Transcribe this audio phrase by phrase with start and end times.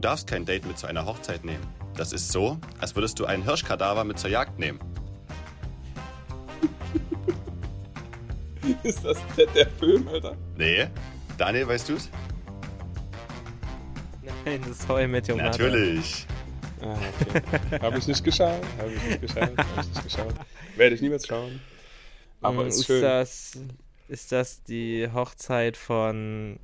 [0.00, 1.66] darfst kein Date mit zu einer Hochzeit nehmen.
[1.96, 4.78] Das ist so, als würdest du einen Hirschkadaver mit zur Jagd nehmen.
[8.82, 10.36] ist das der, der Film, Alter?
[10.56, 10.86] Nee.
[11.38, 12.10] Daniel, weißt du's?
[14.44, 15.50] Nein, das ist How I Met Your Mother.
[15.50, 16.26] Natürlich.
[16.82, 17.80] Ah, okay.
[17.82, 18.60] Habe ich nicht geschaut.
[18.78, 19.58] Habe ich nicht geschaut.
[19.58, 20.34] Habe ich nicht geschaut.
[20.76, 21.60] Werde ich niemals schauen.
[22.40, 23.02] Aber Mm, ist ist schön.
[23.02, 23.58] das
[24.08, 26.58] ist das die Hochzeit von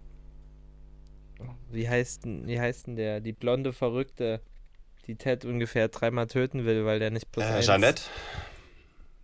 [1.77, 3.21] wie heißt denn, wie heißt denn der?
[3.21, 4.41] Die blonde Verrückte,
[5.07, 8.03] die Ted ungefähr dreimal töten will, weil der nicht plus Äh, eins- Jeanette?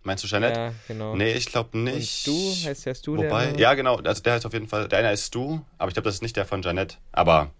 [0.03, 0.59] Meinst du Jeanette?
[0.59, 1.15] Ja, genau.
[1.15, 2.11] Nee, ich glaube Und nicht.
[2.21, 2.31] Stu,
[2.65, 3.59] heißt der Stu Wobei, der?
[3.59, 6.05] ja genau, also der heißt auf jeden Fall, der eine ist Stu, aber ich glaube,
[6.05, 6.97] das ist nicht der von Jeanette.
[7.13, 7.51] Aber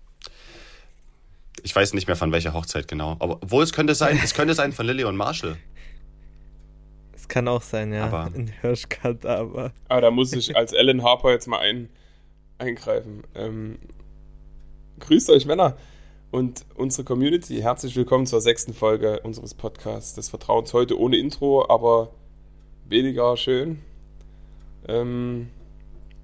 [1.62, 3.12] ich weiß nicht mehr von welcher Hochzeit genau.
[3.20, 5.58] Aber obwohl es könnte sein, es könnte sein von Lilly und Marshall.
[7.16, 8.04] Es kann auch sein, ja.
[8.08, 9.72] Aber- Ein Hirschkadaver.
[9.88, 11.88] Aber da muss ich als Alan Harper jetzt mal ein,
[12.58, 13.24] eingreifen.
[13.34, 13.78] Ähm,
[15.04, 15.76] grüßt euch, Männer.
[16.32, 20.74] Und unsere Community, herzlich willkommen zur sechsten Folge unseres Podcasts des Vertrauens.
[20.74, 22.12] Heute ohne Intro, aber
[22.88, 23.82] weniger schön.
[24.88, 25.50] Ähm,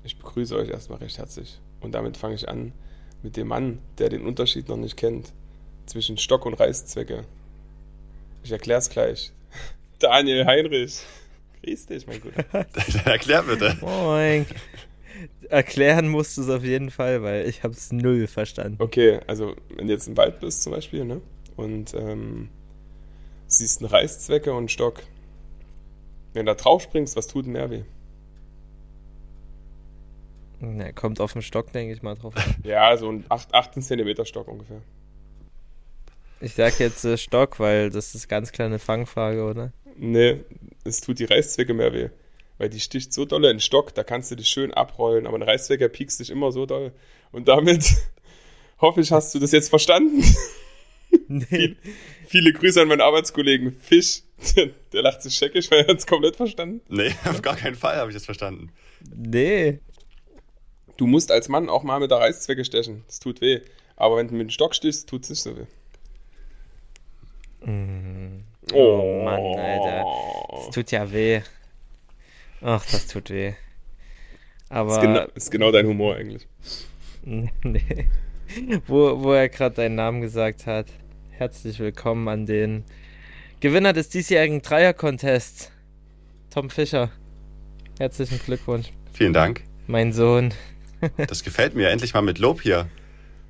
[0.03, 1.59] ich begrüße euch erstmal recht herzlich.
[1.81, 2.71] Und damit fange ich an
[3.21, 5.33] mit dem Mann, der den Unterschied noch nicht kennt
[5.85, 7.25] zwischen Stock- und Reißzwecke.
[8.43, 9.33] Ich erkläre es gleich.
[9.99, 11.01] Daniel Heinrich.
[11.61, 12.45] Grüß dich, mein Guter.
[13.05, 13.77] Erklär bitte.
[13.81, 14.45] Moin.
[15.49, 18.77] Erklären musst du es auf jeden Fall, weil ich habe es null verstanden.
[18.79, 21.21] Okay, also wenn du jetzt im Wald bist zum Beispiel, ne?
[21.55, 22.49] Und ähm,
[23.47, 25.01] siehst einen Reißzwecke und einen Stock.
[26.33, 27.83] Wenn du da drauf springst, was tut denn mehr weh?
[30.59, 32.35] Na, kommt auf den Stock, denke ich mal drauf.
[32.35, 32.55] an.
[32.63, 34.81] Ja, so ein 8, 18 Zentimeter Stock ungefähr.
[36.41, 39.73] Ich sag jetzt äh, Stock, weil das ist ganz klar eine Fangfrage, oder?
[39.97, 40.41] Nee,
[40.83, 42.09] es tut die Reißzwecke mehr weh.
[42.59, 45.37] Weil die sticht so doll in den Stock, da kannst du dich schön abrollen, aber
[45.37, 46.91] ein Reißzwecke piekst dich immer so doll.
[47.31, 47.95] Und damit
[48.81, 50.23] hoffe ich, hast du das jetzt verstanden.
[51.27, 51.75] Nee.
[52.27, 54.21] Viele Grüße an meinen Arbeitskollegen Fisch.
[54.55, 56.81] Der, der lacht sich scheckig, weil er hat es komplett verstanden.
[56.87, 58.71] Nee, auf gar keinen Fall habe ich das verstanden.
[59.13, 59.79] Nee.
[60.97, 63.03] Du musst als Mann auch mal mit der Reißzwecke stechen.
[63.07, 63.61] Das tut weh.
[63.95, 65.65] Aber wenn du mit dem Stock stichst, tut es nicht so weh.
[68.71, 70.05] Oh Mann, Alter.
[70.51, 71.41] Das tut ja weh.
[72.61, 73.53] Ach, das tut weh.
[74.69, 74.95] Aber.
[74.95, 76.47] Ist, genau, ist genau dein Humor eigentlich.
[77.63, 78.07] Nee.
[78.87, 80.87] Wo, wo er gerade deinen Namen gesagt hat.
[81.31, 82.85] Herzlich willkommen an den
[83.59, 85.69] Gewinner des diesjährigen Dreier-Contests,
[86.49, 87.11] Tom Fischer.
[87.99, 89.63] Herzlichen Glückwunsch, Vielen Dank.
[89.87, 90.53] mein Sohn.
[91.27, 91.89] Das gefällt mir.
[91.89, 92.87] Endlich mal mit Lob hier.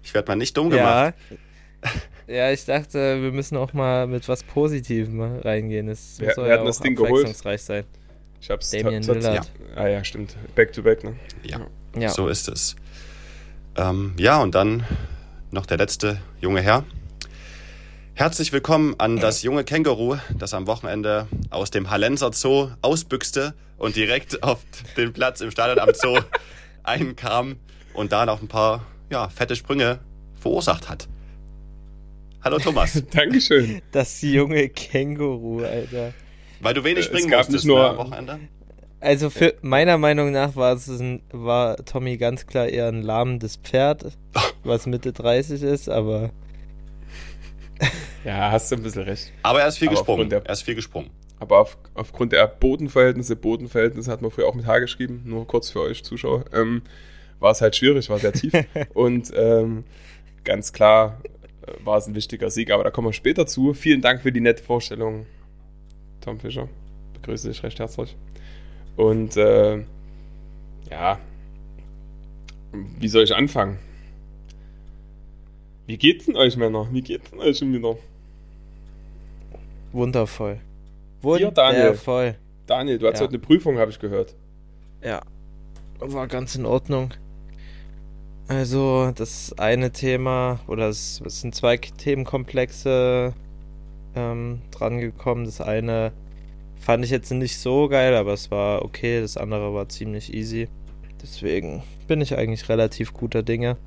[0.03, 1.13] Ich werde mal nicht dumm gemacht.
[1.29, 1.37] Ja.
[2.27, 5.87] Ja, ich dachte, wir müssen auch mal mit was Positivem reingehen.
[5.89, 7.11] Es Wer- soll ja denn das auch Ding geholt?
[7.11, 7.85] abwechslungsreich sein.
[8.41, 9.49] Ich hab's ta- Lillard.
[9.75, 10.35] Ah ja, stimmt.
[10.55, 11.15] Back to back, ne?
[11.43, 11.67] Ja,
[11.97, 12.09] Ja.
[12.09, 12.75] so ist es.
[13.75, 14.85] Ähm, ja, und dann
[15.51, 16.83] noch der letzte junge Herr.
[18.13, 23.95] Herzlich willkommen an das junge Känguru, das am Wochenende aus dem Hallenser Zoo ausbüchste und
[23.95, 24.59] direkt auf
[24.97, 26.19] den Platz im Stadion am Zoo
[26.83, 27.57] einkam
[27.93, 29.99] und da noch ein paar ja, fette Sprünge
[30.39, 31.07] verursacht hat.
[32.43, 33.81] Hallo Thomas, Dankeschön.
[33.91, 36.13] Das junge Känguru, Alter.
[36.61, 38.39] Weil du wenig Es springen musstest nicht nur- ne, am Wochenende.
[39.01, 43.55] Also für meiner Meinung nach war es ein, war Tommy ganz klar eher ein lahmendes
[43.55, 44.17] Pferd,
[44.63, 46.31] was Mitte 30 ist, aber
[48.25, 49.31] Ja, hast du ein bisschen recht.
[49.43, 50.29] Aber er ist viel Aber gesprungen.
[50.29, 51.09] der- Er ist viel gesprungen.
[51.39, 55.69] Aber auf, aufgrund der Bodenverhältnisse, Bodenverhältnisse hat man früher auch mit H geschrieben, nur kurz
[55.69, 56.81] für euch Zuschauer, ähm,
[57.39, 58.51] war es halt schwierig, war sehr tief.
[58.93, 59.85] Und ähm,
[60.43, 61.21] ganz klar
[61.65, 63.73] äh, war es ein wichtiger Sieg, aber da kommen wir später zu.
[63.73, 65.25] Vielen Dank für die nette Vorstellung,
[66.21, 66.67] Tom Fischer.
[67.13, 68.15] Begrüße dich recht herzlich.
[68.95, 69.77] Und äh,
[70.89, 71.19] ja,
[72.99, 73.77] wie soll ich anfangen?
[75.87, 76.87] Wie geht's denn euch, Männer?
[76.91, 77.95] Wie geht's denn euch schon wieder?
[79.91, 80.59] wundervoll.
[81.23, 81.83] Dir, Daniel.
[81.87, 82.35] Wundervoll.
[82.67, 83.21] Daniel, du hast Ja.
[83.21, 84.35] heute eine Prüfung, habe ich gehört.
[85.03, 85.21] Ja,
[85.99, 87.13] war ganz in Ordnung.
[88.47, 93.33] Also, das eine Thema, oder es, es sind zwei Themenkomplexe
[94.15, 95.45] ähm, drangekommen.
[95.45, 96.11] Das eine
[96.79, 99.21] fand ich jetzt nicht so geil, aber es war okay.
[99.21, 100.67] Das andere war ziemlich easy.
[101.21, 103.77] Deswegen bin ich eigentlich relativ guter Dinge.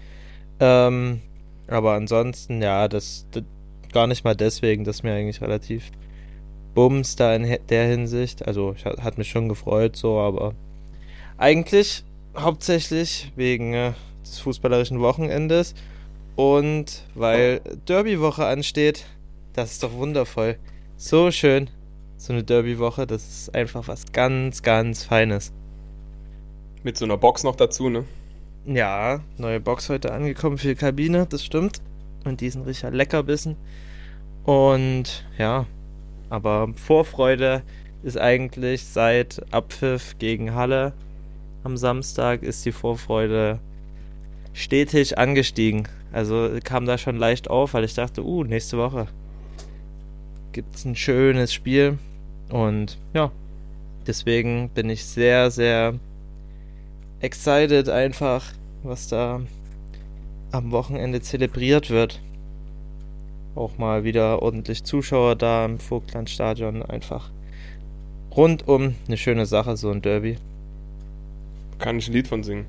[0.60, 1.20] Ähm,
[1.66, 3.44] aber ansonsten, ja, das, das
[3.92, 5.90] gar nicht mal deswegen, das ist mir eigentlich relativ
[6.74, 8.46] Bums da in der Hinsicht.
[8.46, 10.54] Also, ich, hat hat mich schon gefreut, so, aber
[11.36, 12.04] eigentlich
[12.36, 13.92] hauptsächlich wegen äh,
[14.22, 15.74] des fußballerischen Wochenendes
[16.36, 19.06] und weil Derby-Woche ansteht.
[19.54, 20.56] Das ist doch wundervoll.
[20.96, 21.68] So schön.
[22.16, 25.52] So eine Derby-Woche, das ist einfach was ganz, ganz Feines.
[26.82, 28.04] Mit so einer Box noch dazu, ne?
[28.64, 31.82] Ja, neue Box heute angekommen für die Kabine, das stimmt.
[32.24, 33.56] und diesen richtig Leckerbissen.
[34.44, 35.66] Und ja,
[36.30, 37.62] aber Vorfreude
[38.02, 40.92] ist eigentlich seit Abpfiff gegen Halle
[41.64, 43.60] am Samstag ist die Vorfreude
[44.52, 45.86] stetig angestiegen.
[46.10, 49.06] Also kam da schon leicht auf, weil ich dachte, uh, nächste Woche
[50.52, 51.98] gibt es ein schönes Spiel.
[52.50, 53.30] Und ja,
[54.06, 55.94] deswegen bin ich sehr, sehr
[57.20, 58.52] excited einfach,
[58.82, 59.40] was da
[60.50, 62.20] am Wochenende zelebriert wird.
[63.54, 66.82] Auch mal wieder ordentlich Zuschauer da im Vogtlandstadion.
[66.82, 67.30] Einfach
[68.34, 70.36] rundum eine schöne Sache, so ein Derby.
[71.78, 72.66] Kann ich ein Lied von singen.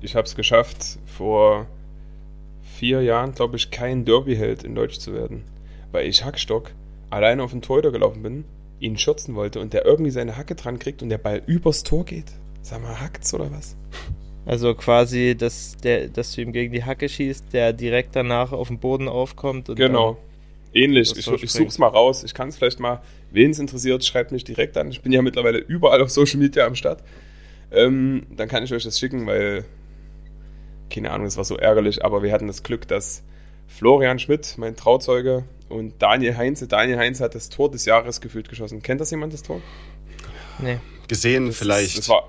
[0.00, 1.66] Ich habe es geschafft, vor
[2.62, 5.42] vier Jahren, glaube ich, kein Derby-Held in Deutsch zu werden.
[5.90, 6.72] Weil ich Hackstock
[7.10, 8.44] alleine auf den Torhüter gelaufen bin,
[8.80, 12.04] ihn schürzen wollte und der irgendwie seine Hacke dran kriegt und der Ball übers Tor
[12.04, 12.32] geht.
[12.62, 13.76] Sag mal, hackt's oder was?
[14.46, 18.68] Also quasi, dass, der, dass du ihm gegen die Hacke schießt, der direkt danach auf
[18.68, 19.70] dem Boden aufkommt.
[19.74, 20.18] genau.
[20.74, 21.16] Ähnlich.
[21.16, 22.24] Ich, ich such's mal raus.
[22.24, 23.00] Ich kann es vielleicht mal,
[23.30, 24.90] wen es interessiert, schreibt mich direkt an.
[24.90, 27.02] Ich bin ja mittlerweile überall auf Social Media am Start.
[27.70, 29.64] Ähm, dann kann ich euch das schicken, weil,
[30.90, 33.24] keine Ahnung, es war so ärgerlich, aber wir hatten das Glück, dass
[33.68, 38.48] Florian Schmidt, mein Trauzeuge, und Daniel Heinze, Daniel Heinze hat das Tor des Jahres gefühlt
[38.48, 38.82] geschossen.
[38.82, 39.60] Kennt das jemand, das Tor?
[40.58, 40.78] Nee.
[41.06, 41.98] Gesehen das, vielleicht.
[41.98, 42.28] Das war,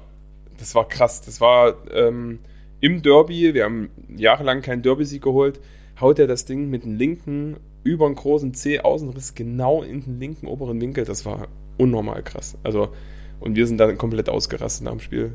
[0.57, 1.21] das war krass.
[1.21, 2.39] Das war ähm,
[2.81, 5.59] im Derby, wir haben jahrelang keinen Derby-Sieg geholt,
[5.99, 10.47] haut er das Ding mit dem linken über einen großen C-Außenriss genau in den linken
[10.47, 11.05] oberen Winkel.
[11.05, 11.47] Das war
[11.77, 12.57] unnormal krass.
[12.63, 12.93] Also,
[13.39, 15.33] und wir sind dann komplett ausgerastet nach dem Spiel,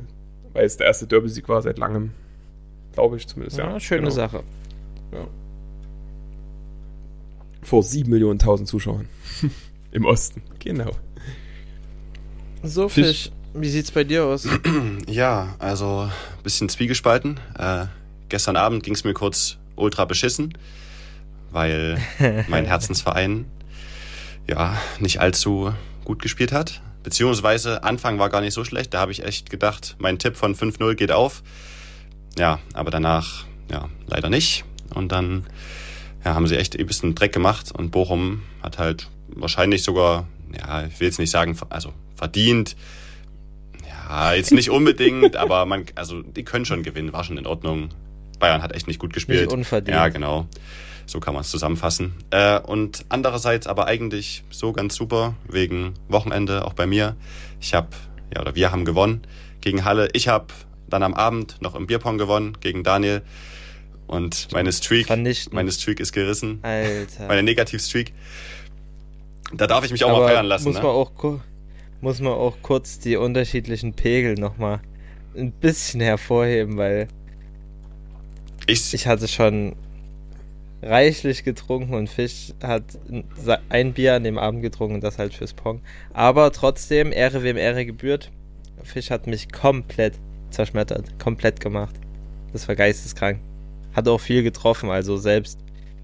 [0.53, 2.13] weil es der erste Derby-Sieg war seit langem.
[2.93, 3.73] Glaube ich zumindest, ja.
[3.73, 4.13] ja schöne genau.
[4.13, 4.43] Sache.
[5.11, 5.27] Ja.
[7.65, 9.09] Vor sieben Millionen tausend Zuschauern.
[9.91, 10.43] Im Osten.
[10.59, 10.91] Genau.
[12.63, 13.07] So, Fisch.
[13.07, 13.31] Fisch.
[13.55, 14.49] Wie sieht's bei dir aus?
[15.09, 17.39] Ja, also ein bisschen zwiegespalten.
[17.57, 17.87] Äh,
[18.29, 20.59] gestern Abend ging es mir kurz ultra beschissen,
[21.51, 21.99] weil
[22.49, 23.47] mein Herzensverein
[24.49, 25.73] ja nicht allzu
[26.05, 26.83] gut gespielt hat.
[27.05, 28.93] Beziehungsweise Anfang war gar nicht so schlecht.
[28.95, 31.43] Da habe ich echt gedacht, mein Tipp von 5-0 geht auf.
[32.37, 34.65] Ja, aber danach ja leider nicht.
[34.95, 35.47] Und dann
[36.25, 40.27] ja, haben sie echt ein bisschen Dreck gemacht und Bochum hat halt wahrscheinlich sogar,
[40.57, 42.77] ja, ich will jetzt nicht sagen, also verdient,
[43.87, 47.91] ja, jetzt nicht unbedingt, aber man, also die können schon gewinnen, war schon in Ordnung.
[48.39, 49.43] Bayern hat echt nicht gut gespielt.
[49.43, 49.97] Nicht unverdient.
[49.97, 50.47] Ja, genau.
[51.07, 52.15] So kann man es zusammenfassen.
[52.31, 57.17] Äh, und andererseits aber eigentlich so ganz super wegen Wochenende auch bei mir.
[57.61, 57.89] Ich habe
[58.35, 59.23] ja oder wir haben gewonnen
[59.61, 60.09] gegen Halle.
[60.15, 60.47] Ich habe
[60.89, 63.23] dann am Abend noch im Bierpong gewonnen gegen Daniel.
[64.07, 66.59] Und meine Streak, meine Streak ist gerissen.
[66.63, 67.27] Alter.
[67.27, 68.13] Meine Negativ-Streak.
[69.55, 70.69] Da darf ich mich auch aber mal feiern lassen.
[70.69, 70.83] Muss ne?
[70.83, 71.13] man auch
[72.01, 74.81] muss man auch kurz die unterschiedlichen Pegel nochmal
[75.35, 77.09] ein bisschen hervorheben, weil
[78.67, 79.75] ich, ich hatte schon
[80.83, 82.83] reichlich getrunken und Fisch hat
[83.71, 85.81] ein Bier an dem Abend getrunken und das halt fürs Pong.
[86.13, 88.31] Aber trotzdem, Ehre wem Ehre gebührt.
[88.83, 90.15] Fisch hat mich komplett
[90.51, 91.95] zerschmettert, komplett gemacht.
[92.53, 93.41] Das war geisteskrank.
[93.95, 95.59] Hat auch viel getroffen, also selbst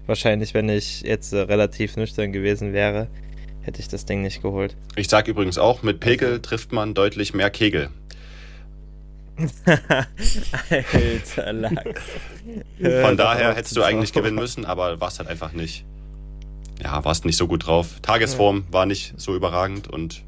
[0.07, 3.07] wahrscheinlich, wenn ich jetzt äh, relativ nüchtern gewesen wäre,
[3.61, 4.75] hätte ich das Ding nicht geholt.
[4.95, 6.41] Ich sag übrigens auch, mit Pegel also.
[6.41, 7.89] trifft man deutlich mehr Kegel.
[10.69, 12.01] Alter Lachs.
[12.79, 15.85] Von daher hättest du eigentlich gewinnen müssen, aber warst halt einfach nicht.
[16.83, 17.99] Ja, warst nicht so gut drauf.
[18.01, 20.23] Tagesform war nicht so überragend und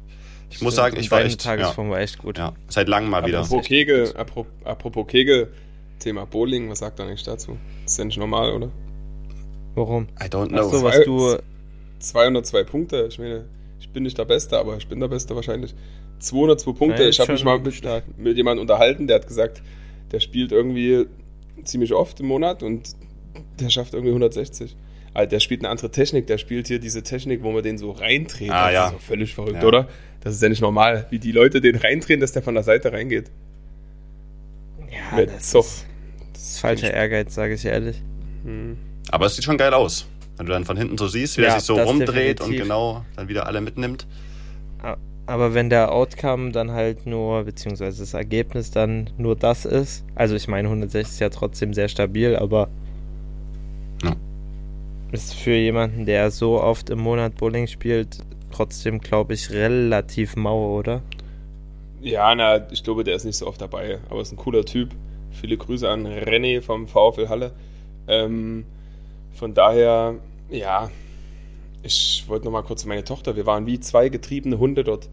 [0.50, 1.40] ich muss sagen, ich war echt.
[1.40, 2.38] Tagesform ja, war echt gut.
[2.38, 3.40] Ja, seit langem mal wieder.
[3.40, 5.52] Apropos Kegel, apropos Kegel,
[5.98, 7.56] Thema Bowling, was sagt er nicht dazu?
[7.84, 8.70] ist ja nicht normal, oder?
[9.74, 10.08] Warum?
[10.20, 10.68] I don't know.
[10.68, 11.36] Ach so, was du
[11.98, 13.06] 202 Punkte.
[13.08, 13.44] Ich meine,
[13.80, 15.74] ich bin nicht der Beste, aber ich bin der Beste wahrscheinlich.
[16.18, 17.02] 202 Punkte.
[17.02, 17.82] Nein, ich habe mich mal mit,
[18.16, 19.62] mit jemandem unterhalten, der hat gesagt,
[20.12, 21.06] der spielt irgendwie
[21.64, 22.94] ziemlich oft im Monat und
[23.60, 24.76] der schafft irgendwie 160.
[25.12, 26.26] Also der spielt eine andere Technik.
[26.26, 28.50] Der spielt hier diese Technik, wo man den so reindreht.
[28.50, 28.86] Ah, das ja.
[28.86, 29.68] ist so völlig verrückt, ja.
[29.68, 29.88] oder?
[30.20, 32.92] Das ist ja nicht normal, wie die Leute den reindrehen, dass der von der Seite
[32.92, 33.30] reingeht.
[34.90, 35.86] Ja, Mit das, Ist,
[36.32, 38.02] das ist falscher Ehrgeiz, sage ich ehrlich.
[38.44, 38.76] Hm.
[39.10, 40.06] Aber es sieht schon geil aus.
[40.36, 42.44] Wenn du dann von hinten so siehst, wie ja, er sich so rumdreht definitiv.
[42.44, 44.06] und genau dann wieder alle mitnimmt.
[45.26, 50.34] Aber wenn der Outcome dann halt nur, beziehungsweise das Ergebnis dann nur das ist, also
[50.34, 52.68] ich meine 160 ist ja trotzdem sehr stabil, aber
[54.02, 54.14] ja.
[55.12, 58.18] ist für jemanden, der so oft im Monat Bowling spielt,
[58.52, 61.00] trotzdem, glaube ich, relativ mau, oder?
[62.04, 64.90] Ja, na, ich glaube, der ist nicht so oft dabei, aber ist ein cooler Typ.
[65.30, 67.52] Viele Grüße an René vom VfL Halle.
[68.06, 68.66] Ähm,
[69.32, 70.16] von daher,
[70.50, 70.90] ja,
[71.82, 75.08] ich wollte noch mal kurz meine Tochter, wir waren wie zwei getriebene Hunde dort.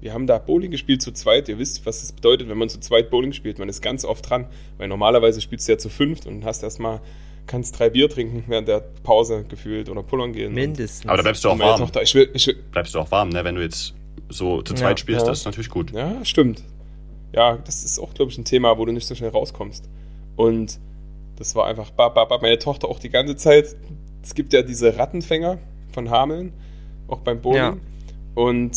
[0.00, 1.50] Wir haben da Bowling gespielt zu zweit.
[1.50, 3.58] Ihr wisst, was das bedeutet, wenn man zu zweit Bowling spielt.
[3.58, 4.46] Man ist ganz oft dran,
[4.78, 7.02] weil normalerweise spielst du ja zu fünft und hast erstmal
[7.46, 10.54] kannst drei Bier trinken während der Pause gefühlt oder pullern gehen.
[10.54, 11.06] Mindestens.
[11.06, 11.78] Aber da bleibst du auch warm.
[11.78, 13.44] Tochter, ich will, ich will, Bleibst du auch warm, ne?
[13.44, 13.94] Wenn du jetzt
[14.28, 15.02] so zu zweit Ja.
[15.02, 15.28] spielst, Ja.
[15.28, 15.92] das ist natürlich gut.
[15.92, 16.62] Ja, stimmt.
[17.34, 19.88] Ja, das ist auch, glaube ich, ein Thema, wo du nicht so schnell rauskommst.
[20.36, 20.78] Und
[21.36, 23.74] das war einfach, ba, ba, ba, meine Tochter auch die ganze Zeit.
[24.22, 25.58] Es gibt ja diese Rattenfänger
[25.92, 26.52] von Hameln,
[27.08, 27.56] auch beim Bowling.
[27.58, 27.76] Ja.
[28.34, 28.70] Und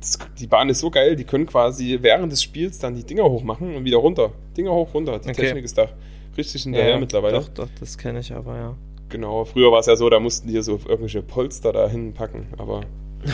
[0.00, 3.24] das, die Bahn ist so geil, die können quasi während des Spiels dann die Dinger
[3.24, 4.32] hochmachen und wieder runter.
[4.56, 5.18] Dinger hoch, runter.
[5.18, 5.42] Die Okay.
[5.42, 5.88] Technik ist da
[6.36, 7.38] richtig hinterher mittlerweile.
[7.38, 8.74] Doch, doch, das kenne ich aber, ja.
[9.10, 12.80] Genau, früher war es ja so, da mussten die so irgendwelche Polster da hinpacken, aber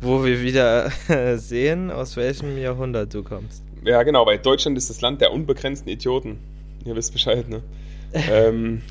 [0.00, 0.90] Wo wir wieder
[1.38, 3.64] sehen, aus welchem Jahrhundert du kommst.
[3.84, 6.38] Ja, genau, weil Deutschland ist das Land der unbegrenzten Idioten.
[6.84, 7.62] Ihr wisst Bescheid, ne?
[8.12, 8.82] ähm,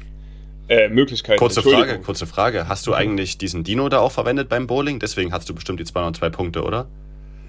[0.69, 1.39] äh, Möglichkeiten.
[1.39, 1.61] Kurze.
[1.61, 2.67] Frage, kurze Frage.
[2.67, 4.99] Hast du eigentlich diesen Dino da auch verwendet beim Bowling?
[4.99, 6.87] Deswegen hast du bestimmt die 202 Punkte, oder?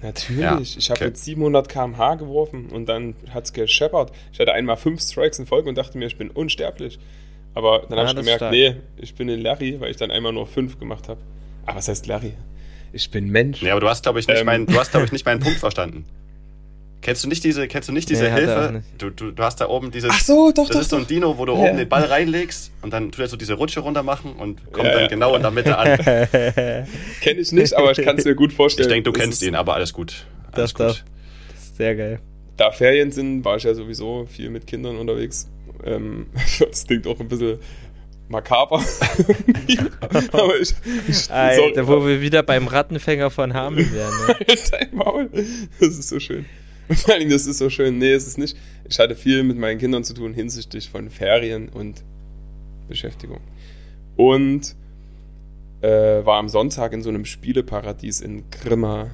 [0.01, 1.05] Natürlich, Ja, ich habe okay.
[1.09, 4.13] mit 700 km/h geworfen und dann hat es gescheppert.
[4.31, 6.97] Ich hatte einmal fünf Strikes in Folge und dachte mir, ich bin unsterblich.
[7.53, 10.31] Aber dann Ja, habe ich gemerkt, nee, ich bin ein Larry, weil ich dann einmal
[10.31, 11.19] nur fünf gemacht habe.
[11.65, 12.33] Aber was heißt Larry?
[12.91, 13.61] Ich bin Mensch.
[13.61, 14.45] Nee, aber du hast, glaube ich, nicht Ähm.
[14.45, 16.05] meinen, du hast, glaube ich, nicht meinen Punkt verstanden.
[17.01, 18.71] Kennst du nicht diese, kennst du nicht diese Nee, Hilfe?
[18.73, 18.85] nicht.
[18.97, 20.09] Du, du, du hast da oben dieses.
[20.13, 21.07] Ach so, doch, das doch, ist so ein doch.
[21.07, 21.59] Dino, wo du Ja.
[21.59, 24.87] oben den Ball reinlegst und dann tut er so diese Rutsche runter machen und kommt
[24.87, 25.07] Ja, dann ja.
[25.07, 25.97] genau in der Mitte an.
[27.21, 28.89] Kenne ich nicht, aber ich kann es mir gut Ich vorstellen.
[28.89, 30.25] denke, du Das kennst ihn, aber alles gut.
[30.51, 30.95] Alles Doch, gut.
[30.97, 30.99] doch.
[31.53, 32.19] Das ist sehr geil.
[32.57, 35.47] da Ferien sind, war ich ja sowieso viel mit Kindern unterwegs.
[35.85, 36.27] Ähm,
[36.59, 37.59] das klingt auch ein bisschen
[38.29, 38.77] makaber.
[40.31, 40.73] Aber ich.
[41.07, 44.13] ich Alter, wo wir wieder beim Rattenfänger von Hameln wären.
[44.27, 44.87] Ne?
[44.93, 45.29] Maul.
[45.79, 46.45] Das ist so schön.
[46.89, 47.97] Vor allem, das ist so schön.
[47.97, 48.57] Nee, es ist nicht.
[48.87, 52.03] Ich hatte viel mit meinen Kindern zu tun hinsichtlich von Ferien und
[52.87, 53.39] Beschäftigung.
[54.15, 54.75] Und
[55.81, 59.11] äh, war am Sonntag in so einem Spieleparadies in Grimma.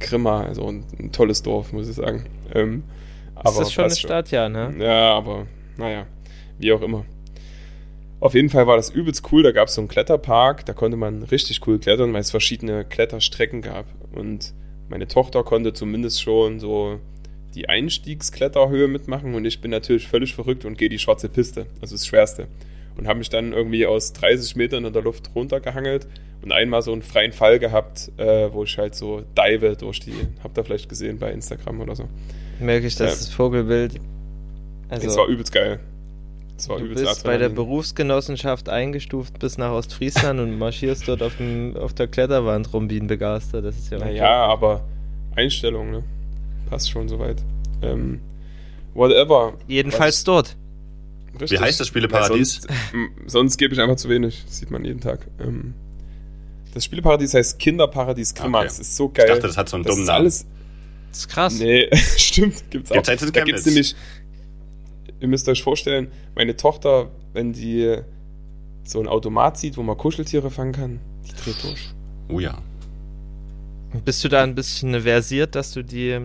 [0.00, 2.26] Grimma, also ein, ein tolles Dorf, muss ich sagen.
[2.54, 2.84] Ähm,
[3.44, 4.74] ist das schon eine Stadt, ja, ne?
[4.78, 5.46] ja, aber
[5.76, 6.06] naja,
[6.58, 7.04] wie auch immer.
[8.20, 9.42] Auf jeden Fall war das übelst cool.
[9.42, 12.84] Da gab es so einen Kletterpark, da konnte man richtig cool klettern, weil es verschiedene
[12.84, 13.86] Kletterstrecken gab.
[14.12, 14.54] Und
[14.88, 16.98] meine Tochter konnte zumindest schon so
[17.54, 21.94] die Einstiegskletterhöhe mitmachen und ich bin natürlich völlig verrückt und gehe die schwarze Piste, also
[21.94, 22.48] das Schwerste.
[22.96, 26.08] Und habe mich dann irgendwie aus 30 Metern in der Luft runtergehangelt
[26.42, 30.14] und einmal so einen freien Fall gehabt, äh, wo ich halt so dive durch die,
[30.42, 32.08] habt ihr vielleicht gesehen bei Instagram oder so.
[32.60, 33.16] Merke ich, dass Ja.
[33.18, 34.00] das Vogelbild.
[34.88, 35.78] Also, das war übelst geil.
[36.66, 37.48] Du bist bei der.
[37.48, 42.98] Berufsgenossenschaft eingestuft bis nach Ostfriesland und marschierst dort auf, dem, auf der Kletterwand rum wie
[42.98, 43.62] ein Begeister.
[43.62, 44.84] Das ist ja Naja, aber
[45.36, 46.02] Einstellung, ne?
[46.68, 47.42] Passt schon soweit.
[47.82, 48.20] Ähm,
[48.94, 49.54] whatever.
[49.68, 50.56] Jedenfalls Was- dort.
[51.38, 52.62] Wie heißt das Spieleparadies?
[52.62, 52.68] Sonst,
[53.26, 54.42] sonst gebe ich einfach zu wenig.
[54.46, 55.26] Das sieht man jeden Tag.
[55.40, 55.74] Ähm,
[56.74, 58.58] das Spieleparadies heißt Kinderparadies Grimma.
[58.58, 58.66] Okay.
[58.68, 59.26] Das ist so geil.
[59.26, 60.20] Ich dachte, das hat so einen das dummen ist Namen.
[60.22, 60.46] alles.
[61.10, 61.58] Das ist krass.
[61.58, 62.96] Nee, stimmt, gibt's auch.
[63.02, 63.94] Gibt's da gibt's nämlich.
[65.20, 67.96] Ihr müsst euch vorstellen, meine Tochter, wenn die
[68.84, 71.88] so ein Automat sieht, wo man Kuscheltiere fangen kann, die dreht durch.
[72.28, 72.58] Oh ja.
[74.04, 76.20] Bist du da ein bisschen versiert, dass du die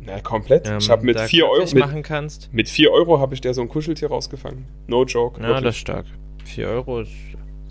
[0.00, 0.68] Na, komplett.
[0.68, 1.64] ähm, ich habe mit da 4 Euro.
[1.64, 2.52] Mit, machen kannst?
[2.52, 4.66] mit 4 Euro habe ich der so ein Kuscheltier rausgefangen.
[4.86, 5.40] No joke.
[5.40, 5.64] Ja, wirklich.
[5.64, 6.06] das ist stark.
[6.44, 7.10] 4 Euro ist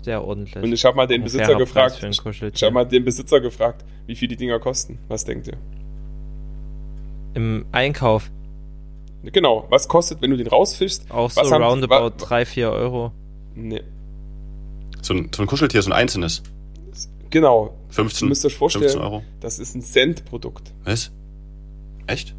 [0.02, 0.62] sehr ordentlich.
[0.62, 4.14] Und ich habe mal den Besitzer fairer gefragt, ich habe mal den Besitzer gefragt, wie
[4.14, 4.98] viel die Dinger kosten.
[5.08, 5.56] Was denkt ihr?
[7.34, 8.30] Im Einkauf
[9.32, 11.10] Genau, was kostet, wenn du den rausfischst?
[11.10, 13.12] auch so Was haben roundabout wa- 3, 4 Euro.
[13.54, 13.82] Nee,
[15.02, 16.42] So ein, so ein Kuscheltier, so ein einzelnes.
[17.30, 17.74] genau.
[17.90, 19.22] 15, Ihr müsst euch 15 vorstellen, Euro.
[19.40, 20.72] das ist ein Cent-Produkt.
[20.84, 21.10] Was?
[22.06, 22.34] Echt?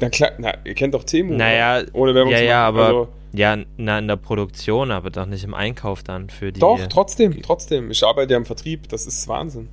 [0.00, 1.34] Na klar, na, ihr kennt doch Temu.
[1.34, 1.94] Naja, oder?
[1.94, 2.76] ohne Werbung ja, zu ja, machen.
[2.78, 6.60] aber Also, ja, na, in der Produktion, aber doch nicht im Einkauf dann für die.
[6.60, 7.90] doch, trotzdem, trotzdem.
[7.90, 9.68] Ich arbeite ja im Vertrieb, das ist Wahnsinn.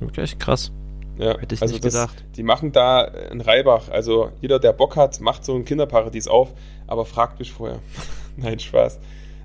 [0.00, 0.70] Wirklich krass.
[1.18, 2.24] Ja, Hätte ich also nicht das, gedacht.
[2.36, 3.88] Die machen da einen Reibach.
[3.90, 6.52] Also jeder, der Bock hat, macht so ein Kinderparadies auf,
[6.86, 7.80] aber fragt mich vorher.
[8.36, 8.98] Nein, Spaß.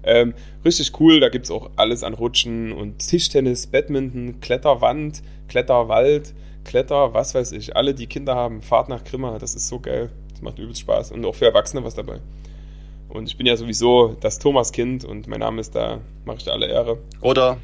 [0.03, 0.33] Ähm,
[0.63, 6.33] richtig cool, da gibt es auch alles an Rutschen und Tischtennis, Badminton, Kletterwand, Kletterwald,
[6.63, 7.75] Kletter, was weiß ich.
[7.75, 10.09] Alle, die Kinder haben, Fahrt nach Grimma, das ist so geil.
[10.31, 12.19] Das macht übelst Spaß und auch für Erwachsene was dabei.
[13.09, 16.51] Und ich bin ja sowieso das Thomas-Kind und mein Name ist da, mache ich da
[16.51, 16.99] alle Ehre.
[17.21, 17.57] Oder,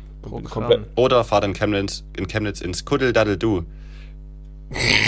[0.96, 3.64] oder fahrt in Chemnitz, in Chemnitz ins Kuddel-Daddel-Du.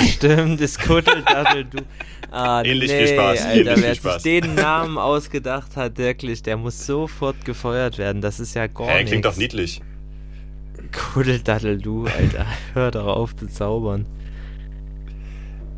[0.09, 1.77] Stimmt, das Kuddeldaddel, du.
[2.31, 4.23] Ah, Ähnlich nee, viel Spaß, Alter, ähnlich viel wer Spaß.
[4.23, 8.21] sich den Namen ausgedacht hat, wirklich, der muss sofort gefeuert werden.
[8.21, 9.09] Das ist ja gar Hä, nichts.
[9.11, 9.81] klingt doch niedlich.
[11.13, 12.45] Kuddeldaddel, du, Alter.
[12.73, 14.05] Hör doch auf zu zaubern.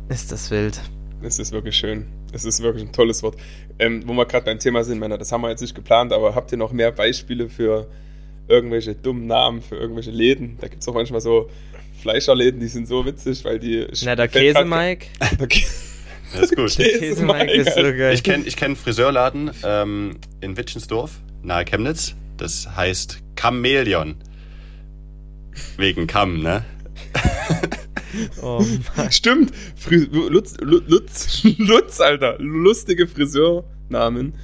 [0.08, 0.80] Ist das wild.
[1.22, 2.06] Es ist wirklich schön.
[2.32, 3.36] Es ist wirklich ein tolles Wort.
[3.78, 6.34] Ähm, wo wir gerade beim Thema sind, Männer, das haben wir jetzt nicht geplant, aber
[6.34, 7.88] habt ihr noch mehr Beispiele für
[8.48, 10.56] irgendwelche dummen Namen, für irgendwelche Läden?
[10.60, 11.48] Da gibt es auch manchmal so
[11.98, 13.86] Fleischerläden, die sind so witzig, weil die.
[14.04, 15.06] Na, der Käse-Mike.
[16.32, 16.76] Das ist gut.
[16.76, 18.12] Käse Mike ist so geil.
[18.14, 21.12] Ich kenne ich kenn einen Friseurladen ähm, in Witschensdorf,
[21.42, 22.14] nahe Chemnitz.
[22.36, 24.16] Das heißt Chamäleon.
[25.76, 26.64] Wegen Kamm, ne?
[28.42, 28.64] Oh
[28.96, 29.12] Mann.
[29.12, 29.52] Stimmt.
[29.76, 32.36] Fri Lutz, Lu- Lutz, Lutz, Alter.
[32.38, 34.34] Lustige Friseurnamen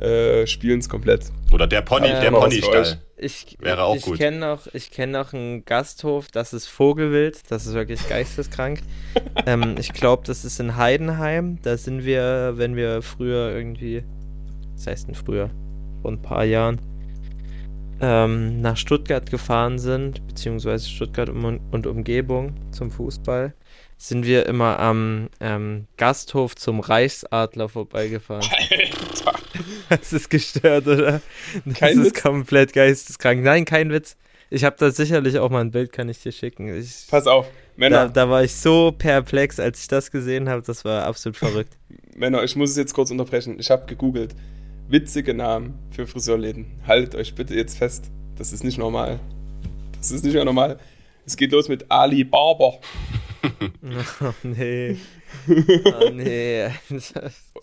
[0.00, 1.26] äh, spielen es komplett.
[1.52, 3.00] Oder der Pony, Ähm, der Ponystall.
[3.18, 4.18] Ich, Wäre auch ich gut.
[4.18, 8.82] Kenn noch, ich kenne noch einen Gasthof, das ist Vogelwild, das ist wirklich geisteskrank.
[9.46, 11.58] ähm, ich glaube, das ist in Heidenheim.
[11.62, 14.04] Da sind wir, wenn wir früher irgendwie,
[14.74, 15.50] was heißt denn früher,
[16.02, 16.78] vor ein paar Jahren,
[18.00, 23.54] ähm, nach Stuttgart gefahren sind, beziehungsweise Stuttgart um, und Umgebung zum Fußball,
[23.98, 28.44] sind wir immer am ähm, Gasthof zum Reichsadler vorbeigefahren.
[28.50, 29.38] Alter.
[29.88, 31.20] Das ist gestört, oder?
[31.64, 32.22] Das Kein ist Witz?
[32.22, 33.42] komplett geisteskrank.
[33.42, 34.16] Nein, kein Witz.
[34.50, 36.68] Ich habe da sicherlich auch mal ein Bild, kann ich dir schicken.
[36.76, 37.46] Ich, Pass auf.
[37.46, 40.62] da, Männer, da war ich so perplex, als ich das gesehen habe.
[40.62, 41.76] Das war absolut verrückt.
[42.16, 43.56] Männer, ich muss es jetzt kurz unterbrechen.
[43.58, 44.34] Ich habe gegoogelt.
[44.88, 46.66] Witzige Namen für Friseurläden.
[46.86, 48.10] Haltet euch bitte jetzt fest.
[48.36, 49.18] Das ist nicht normal.
[49.98, 50.78] Das ist nicht mehr normal.
[51.26, 52.80] Es geht los mit Ali Barber.
[54.20, 54.96] Oh nee.
[55.48, 56.68] Oh nee.
[56.88, 57.12] Das,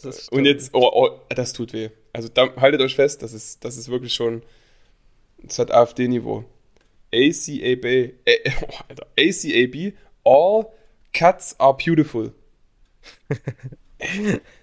[0.02, 1.90] das Und jetzt, oh, oh, das tut weh.
[2.14, 4.44] Also da, haltet euch fest, das ist, das ist wirklich schon,
[5.40, 6.46] das hat AfD-Niveau.
[7.14, 9.94] ACAB, äh, oh, Alter, ACAB,
[10.24, 10.68] all
[11.14, 12.34] cuts are beautiful.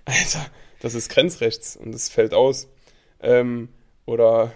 [0.05, 0.47] Alter,
[0.81, 2.69] das ist grenzrechts und das fällt aus.
[3.21, 3.69] Ähm,
[4.07, 4.53] oder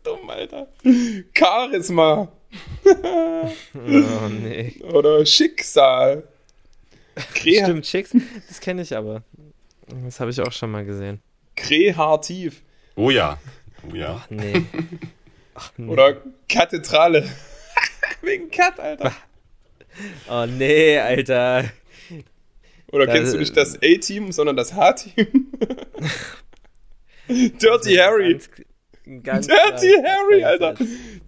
[0.00, 0.68] ist das dumm, Alter?
[1.36, 2.28] Charisma
[3.74, 4.74] Oh nee.
[4.92, 6.24] oder Schicksal.
[7.34, 8.10] Krea Stimmt, Chicks,
[8.48, 9.22] das kenne ich aber.
[10.04, 11.20] Das habe ich auch schon mal gesehen.
[11.56, 12.62] Kreativ
[12.96, 13.38] Oh ja.
[13.90, 14.16] Oh ja.
[14.22, 14.62] Ach nee.
[15.54, 15.88] Ach, nee.
[15.90, 16.16] oder
[16.48, 17.28] Kathedrale.
[18.22, 19.12] Wegen Kat, Alter.
[20.30, 21.64] Oh nee, Alter.
[22.92, 25.52] Oder Da- kennst du nicht das A-Team, sondern das H-Team?
[27.28, 28.32] Dirty Harry.
[28.34, 28.50] Ganz,
[29.22, 30.16] ganz Dirty klar.
[30.16, 30.74] Harry, Alter.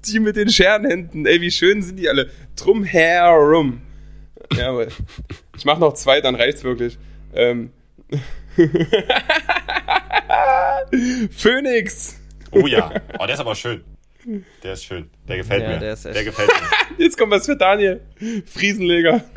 [0.06, 1.26] Die mit den Scherenhänden.
[1.26, 2.30] Ey, wie schön sind die alle.
[2.56, 3.82] Drum herum.
[4.56, 4.88] Jawohl.
[5.56, 6.98] Ich mach noch zwei, dann reicht's wirklich.
[7.34, 7.70] Ähm.
[11.30, 12.18] Phoenix.
[12.50, 12.92] Oh ja.
[13.18, 13.82] Oh, der ist aber schön.
[14.62, 15.08] Der ist schön.
[15.28, 15.78] Der gefällt Ja, mir.
[15.78, 16.54] der ist echt- der gefällt mir.
[17.04, 18.00] Jetzt kommt was für Daniel.
[18.46, 19.24] Friesenleger.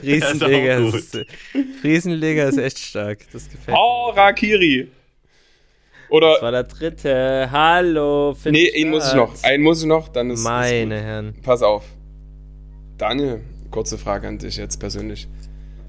[0.00, 1.16] Friesenleger ist,
[1.80, 3.20] Friesenleger ist echt stark.
[3.32, 3.74] Das gefällt mir.
[6.14, 6.30] Harakiri.
[6.30, 6.42] Das Oder.
[6.42, 7.48] war der dritte.
[7.50, 8.34] Hallo.
[8.34, 9.42] find Nee, einen muss ich noch.
[9.42, 10.42] Einen muss ich noch, dann ist.
[10.42, 11.34] Meine ist Herren.
[11.42, 11.84] Pass auf.
[12.98, 15.28] Daniel, kurze Frage an dich jetzt persönlich.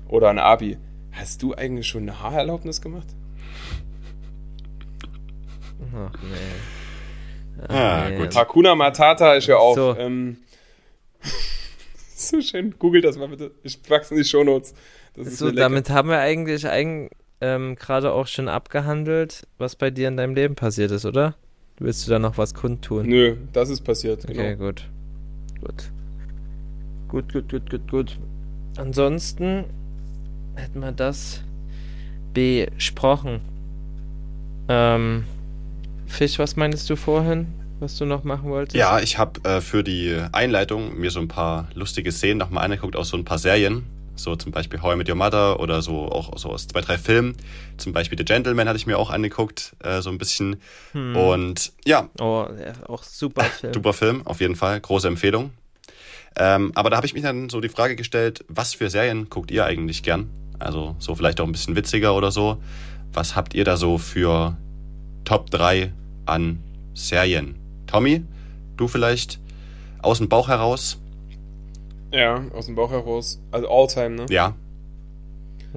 [0.07, 0.77] Oder an Abi.
[1.11, 3.07] Hast du eigentlich schon eine Haarerlaubnis gemacht?
[5.95, 7.63] Ach nee.
[7.67, 8.17] Ah, nee.
[8.17, 8.35] gut.
[8.35, 9.75] Hakuna Matata ist ja auch.
[9.75, 9.95] So.
[9.97, 10.37] Ähm,
[12.15, 12.75] so schön.
[12.77, 13.51] Google das mal bitte.
[13.63, 14.73] Ich pack's in die Shownotes.
[15.13, 17.09] Das ist So, damit haben wir eigentlich eigen,
[17.45, 21.35] ähm, gerade auch schon abgehandelt, was bei dir in deinem Leben passiert ist, oder?
[21.77, 23.05] Willst du da noch was kundtun?
[23.05, 24.25] Nö, das ist passiert.
[24.25, 24.39] Genau.
[24.39, 24.87] Okay, gut.
[25.61, 25.91] Gut.
[27.07, 28.19] Gut, gut, gut, gut, gut.
[28.77, 29.65] Ansonsten
[30.55, 31.43] hätten wir das
[32.33, 33.41] besprochen.
[34.67, 35.25] Ähm,
[36.07, 37.47] Fisch, was meinst du vorhin,
[37.79, 38.75] was du noch machen wolltest?
[38.75, 42.95] Ja, ich habe äh, für die Einleitung mir so ein paar lustige Szenen nochmal angeguckt
[42.95, 43.83] aus so ein paar Serien.
[44.15, 46.97] So zum Beispiel How I Met Your Mother oder so auch so aus zwei, drei
[46.97, 47.35] Filmen.
[47.77, 50.61] Zum Beispiel The Gentleman hatte ich mir auch angeguckt, äh, so ein bisschen.
[50.93, 51.15] Hm.
[51.15, 53.73] Und ja, Oh, ja, auch super Film.
[53.73, 54.79] super Film, auf jeden Fall.
[54.79, 55.51] Große Empfehlung.
[56.37, 59.51] Ähm, aber da habe ich mich dann so die Frage gestellt, was für Serien guckt
[59.51, 60.29] ihr eigentlich gern?
[60.59, 62.57] Also so vielleicht auch ein bisschen witziger oder so.
[63.13, 64.57] Was habt ihr da so für
[65.23, 65.93] Top 3
[66.25, 66.59] an
[66.93, 67.55] Serien?
[67.87, 68.23] Tommy,
[68.77, 69.39] du vielleicht
[70.01, 70.99] aus dem Bauch heraus?
[72.15, 73.41] Ja, aus dem Bauch heraus.
[73.51, 74.25] Also Alltime, ne?
[74.29, 74.55] Ja,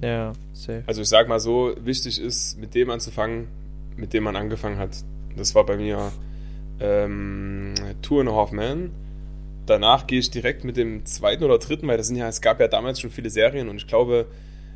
[0.01, 0.85] Ja, safe.
[0.87, 3.49] Also ich sag mal so, wichtig ist, mit dem anzufangen,
[3.97, 4.91] mit dem man angefangen hat.
[5.37, 6.13] Das war bei mir
[6.81, 8.93] ähm, Two and a Half Men.
[9.67, 12.61] Danach gehe ich direkt mit dem zweiten oder dritten, weil das sind ja, es gab
[12.61, 14.27] ja damals schon viele Serien und ich glaube,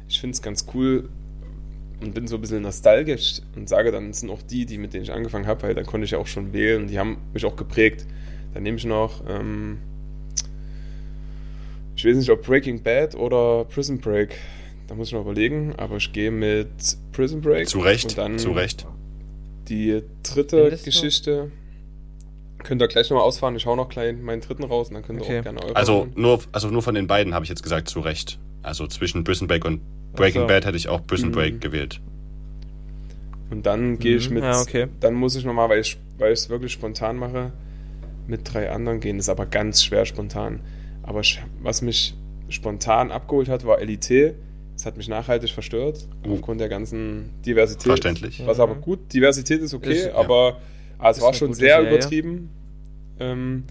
[0.08, 1.08] ich finde es ganz cool
[2.00, 4.92] und bin so ein bisschen nostalgisch und sage dann, es sind auch die, die mit
[4.92, 7.18] denen ich angefangen habe, weil dann konnte ich ja auch schon wählen und die haben
[7.32, 8.06] mich auch geprägt.
[8.52, 9.78] Dann nehme ich noch, ähm,
[12.02, 14.36] ich weiß nicht, ob Breaking Bad oder Prison Break.
[14.88, 16.68] Da muss ich noch überlegen, aber ich gehe mit
[17.12, 17.68] Prison Break.
[17.68, 18.86] zu Recht, Und dann zu Recht.
[19.68, 20.90] die dritte Findest du?
[20.90, 21.50] Geschichte.
[22.64, 23.56] Könnt ihr gleich nochmal ausfahren.
[23.56, 25.38] Ich hau noch klein meinen dritten raus und dann könnt ihr Okay.
[25.40, 28.00] auch gerne eure Also nur, also nur von den beiden habe ich jetzt gesagt zu
[28.00, 28.38] Recht.
[28.62, 29.80] Also zwischen Prison Break und
[30.14, 30.46] Breaking so.
[30.48, 31.32] Bad hätte ich auch Prison Mhm.
[31.32, 32.00] Break gewählt.
[33.50, 34.34] Und dann gehe ich Mhm.
[34.34, 34.44] mit.
[34.44, 34.88] Ja, okay.
[35.00, 37.52] Dann muss ich nochmal, weil ich weil ich es wirklich spontan mache,
[38.28, 39.16] mit drei anderen gehen.
[39.16, 40.60] Das ist aber ganz schwer spontan.
[41.02, 41.22] Aber
[41.62, 42.14] was mich
[42.48, 44.34] spontan abgeholt hat, war LIT.
[44.74, 46.32] Das hat mich nachhaltig verstört, uh.
[46.32, 47.84] aufgrund der ganzen Diversität.
[47.84, 48.42] Verständlich.
[48.46, 50.58] Was aber gut, Diversität ist okay, ist, aber
[51.00, 51.10] ja.
[51.10, 51.88] es war schon sehr Serie.
[51.88, 52.50] übertrieben.
[53.20, 53.64] Ähm,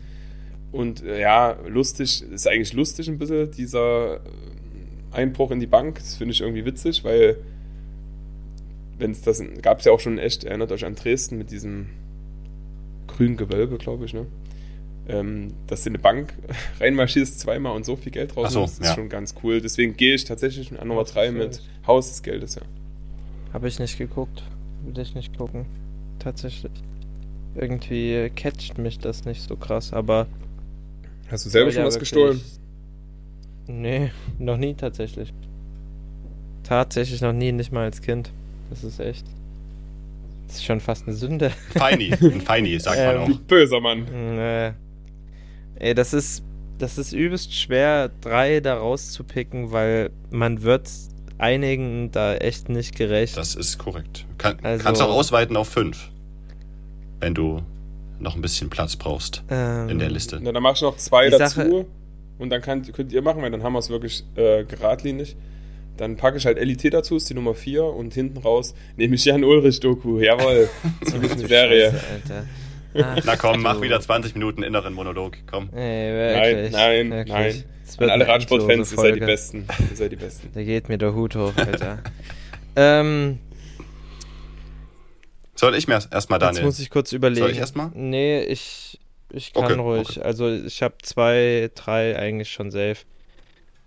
[0.72, 4.22] und äh, ja, lustig, ist eigentlich lustig ein bisschen, dieser
[5.12, 5.96] Einbruch in die Bank.
[5.96, 7.38] Das finde ich irgendwie witzig, weil
[8.98, 11.88] wenn es das gab es ja auch schon echt, erinnert euch an Dresden mit diesem
[13.08, 14.28] grünen Gewölbe, glaube ich, ne?
[15.08, 16.34] Ähm, dass du in eine Bank
[16.80, 18.96] reinmarschierst zweimal und so viel Geld rausnimmst, so, ist ja.
[18.96, 19.60] schon ganz cool.
[19.60, 22.62] Deswegen gehe ich tatsächlich an Nummer 3 mit Haus des Geldes, ja.
[23.54, 24.44] Habe ich nicht geguckt.
[24.86, 25.66] Will ich nicht gucken.
[26.20, 26.72] Tatsächlich.
[27.56, 30.28] Irgendwie catcht mich das nicht so krass, aber.
[31.30, 32.42] Hast du selber schon was gestohlen?
[33.68, 35.34] Nee, noch nie tatsächlich.
[36.64, 38.32] Tatsächlich noch nie, nicht mal als Kind.
[38.70, 39.26] Das ist echt.
[40.48, 41.50] Das ist schon fast eine Sünde.
[41.50, 43.40] Feini, ein Feini, sagt man ähm, auch.
[43.42, 44.06] Böser Mann.
[44.36, 44.72] Nee.
[45.82, 46.44] Ey, das ist,
[46.78, 50.88] das ist übelst schwer, drei da rauszupicken, weil man wird
[51.40, 53.36] einigen da echt nicht gerecht.
[53.36, 54.28] Das ist korrekt.
[54.38, 56.12] Kann, also, kannst auch ausweiten auf fünf,
[57.20, 57.64] wenn du
[58.20, 60.40] noch ein bisschen Platz brauchst ähm, in der Liste.
[60.40, 61.86] Na, dann machst du noch zwei dazu Sache,
[62.38, 65.36] und dann kann, könnt ihr machen, weil dann haben wir es wirklich äh, geradlinig.
[65.98, 69.26] Dann packe ich halt LIT dazu, ist die Nummer 4 und hinten raus nehme ich
[69.26, 70.20] Jan Ulrich Doku.
[70.20, 70.70] Jawohl,
[71.02, 72.00] so ist die Serie.
[72.94, 75.70] Ach, Na komm, mach wieder 20 Minuten inneren Monolog, komm.
[75.74, 77.36] Ey, wirklich, nein, nein, wirklich.
[77.36, 77.64] nein.
[78.00, 79.68] An alle Radsportfans, ihr seid die Besten.
[79.90, 80.50] Ihr seid die Besten.
[80.54, 82.00] Da geht mir der Hut hoch, Alter.
[82.76, 83.40] ähm,
[85.56, 86.64] Soll ich mir erstmal, Daniel?
[86.64, 87.42] Jetzt muss ich kurz überlegen.
[87.42, 87.92] Soll ich erstmal?
[87.94, 89.00] Nee, ich,
[89.32, 90.10] ich kann okay, ruhig.
[90.12, 90.22] Okay.
[90.22, 92.98] Also ich habe zwei, drei eigentlich schon safe.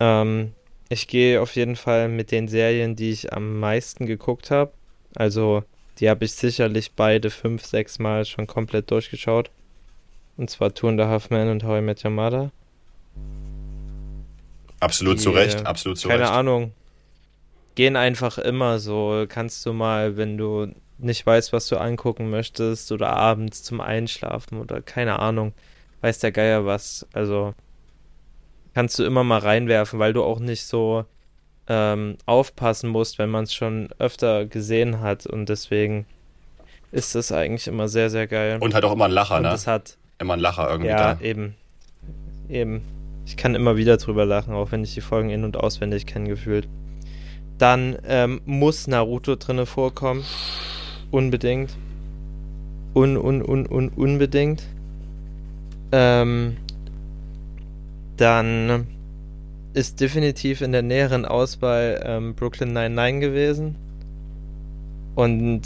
[0.00, 0.52] Ähm,
[0.88, 4.72] ich gehe auf jeden Fall mit den Serien, die ich am meisten geguckt habe.
[5.16, 5.64] Also
[5.98, 9.50] die habe ich sicherlich beide fünf, sechs Mal schon komplett durchgeschaut.
[10.36, 12.50] Und zwar Two and a Half Men und How I Met Your Mother.
[14.80, 16.30] Absolut die, zu Recht, absolut zu keine Recht.
[16.30, 16.72] Keine Ahnung.
[17.76, 19.26] Gehen einfach immer so.
[19.28, 24.60] Kannst du mal, wenn du nicht weißt, was du angucken möchtest oder abends zum Einschlafen
[24.60, 25.52] oder keine Ahnung,
[26.00, 27.06] weiß der Geier was.
[27.12, 27.54] Also
[28.74, 31.04] kannst du immer mal reinwerfen, weil du auch nicht so
[31.68, 36.06] ähm, aufpassen musst, wenn man es schon öfter gesehen hat und deswegen
[36.92, 38.58] ist das eigentlich immer sehr, sehr geil.
[38.60, 39.48] Und halt auch immer ein Lacher, und ne?
[39.48, 41.20] Das hat immer ein Lacher irgendwie ja, da.
[41.20, 41.54] eben.
[42.48, 42.82] Eben.
[43.26, 46.28] Ich kann immer wieder drüber lachen, auch wenn ich die Folgen in- und auswendig kenne,
[46.28, 46.68] gefühlt.
[47.58, 50.24] Dann ähm, muss Naruto drinne vorkommen.
[51.10, 51.70] Unbedingt.
[52.94, 54.62] Un, un, un, un, unbedingt.
[55.90, 56.56] Ähm,
[58.16, 58.86] dann
[59.74, 63.76] ist definitiv in der näheren Auswahl ähm, Brooklyn 99 gewesen.
[65.16, 65.62] Und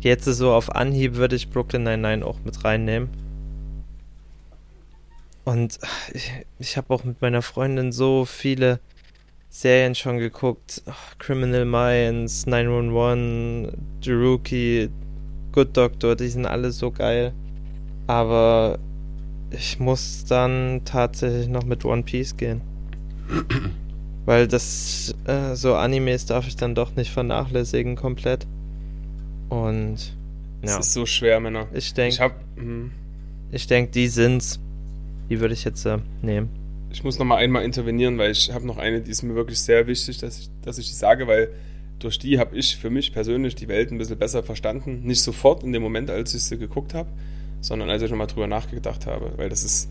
[0.00, 3.10] jetzt so auf Anhieb würde ich Brooklyn 99 auch mit reinnehmen.
[5.44, 5.78] Und
[6.12, 8.80] ich, ich habe auch mit meiner Freundin so viele
[9.50, 10.82] Serien schon geguckt.
[10.86, 14.90] Oh, Criminal Minds, 911, The Rookie,
[15.52, 17.34] Good Doctor, die sind alle so geil.
[18.06, 18.78] Aber
[19.50, 22.73] ich muss dann tatsächlich noch mit One Piece gehen.
[24.24, 28.46] Weil das, äh, so Animes darf ich dann doch nicht vernachlässigen komplett.
[29.50, 30.16] Und,
[30.62, 30.78] ja.
[30.78, 31.66] Es ist so schwer, Männer.
[31.74, 32.90] Ich denke, ich, hab, hm.
[33.50, 34.60] ich denke, die sind's.
[35.28, 36.50] Die würde ich jetzt äh, nehmen
[36.94, 39.58] ich muss noch mal einmal intervenieren, weil ich habe noch eine, die ist mir wirklich
[39.58, 41.48] sehr wichtig, dass ich, dass ich die sage, weil
[41.98, 45.02] durch die habe ich für mich persönlich die Welt ein bisschen besser verstanden.
[45.02, 47.08] Nicht sofort in dem Moment, als ich sie geguckt habe,
[47.60, 49.90] sondern als ich noch mal drüber nachgedacht habe, weil das ist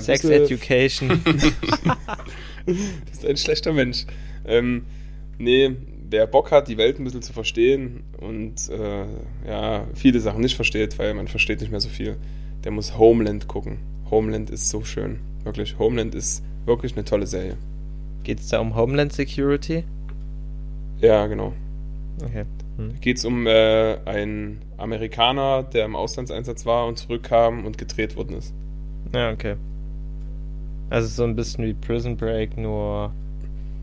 [0.00, 1.22] Sex Education.
[2.66, 4.06] das ist ein schlechter Mensch.
[4.46, 4.86] Ähm,
[5.38, 5.76] nee,
[6.10, 9.04] wer Bock hat, die Welt ein bisschen zu verstehen und äh,
[9.46, 12.16] ja, viele Sachen nicht versteht, weil man versteht nicht mehr so viel,
[12.64, 13.78] der muss Homeland gucken.
[14.10, 15.20] Homeland ist so schön.
[15.44, 17.56] Wirklich, Homeland ist wirklich eine tolle Serie.
[18.24, 19.84] Geht es da um Homeland Security?
[21.00, 21.52] Ja, genau.
[22.24, 22.44] Okay.
[22.76, 23.00] Hm.
[23.00, 28.36] Geht es um äh, einen Amerikaner, der im Auslandseinsatz war und zurückkam und gedreht worden
[28.36, 28.54] ist.
[29.14, 29.56] Ja, okay.
[30.90, 33.12] Also so ein bisschen wie Prison Break, nur.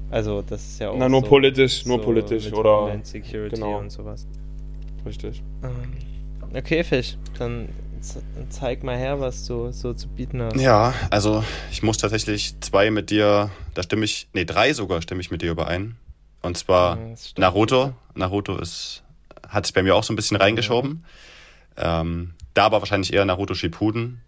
[0.10, 0.98] Also, das ist ja auch.
[0.98, 2.82] Na, nur so, politisch, nur so politisch, oder?
[2.82, 3.80] Homeland Security genau.
[3.80, 4.28] und sowas.
[5.06, 5.42] Richtig.
[5.64, 7.18] Ähm, okay, Fisch.
[7.38, 7.70] Dann
[8.50, 10.56] zeig mal her, was du so zu bieten hast.
[10.58, 15.22] Ja, also ich muss tatsächlich zwei mit dir, da stimme ich, nee, drei sogar stimme
[15.22, 15.96] ich mit dir überein.
[16.42, 17.94] Und zwar ja, Naruto.
[18.16, 19.04] Naruto ist,
[19.48, 21.06] hat sich bei mir auch so ein bisschen reingeschoben.
[21.78, 22.02] Ja.
[22.02, 24.22] Ähm, da aber wahrscheinlich eher Naruto Shippuden.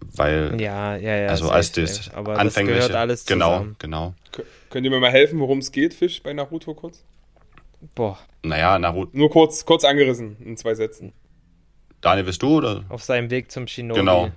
[0.00, 1.28] Weil, ja, ja, ja.
[1.28, 3.76] Also als das aber anfängliche, das gehört alles genau, zusammen.
[3.78, 4.14] genau.
[4.70, 7.04] Könnt ihr mir mal helfen, worum es geht, Fisch, bei Naruto kurz?
[7.94, 8.18] Boah.
[8.42, 9.10] Naja, Naruto.
[9.16, 11.12] Nur kurz, kurz angerissen, in zwei Sätzen.
[12.00, 12.84] Daniel, bist du oder?
[12.88, 14.00] Auf seinem Weg zum Shinobi.
[14.00, 14.30] Genau,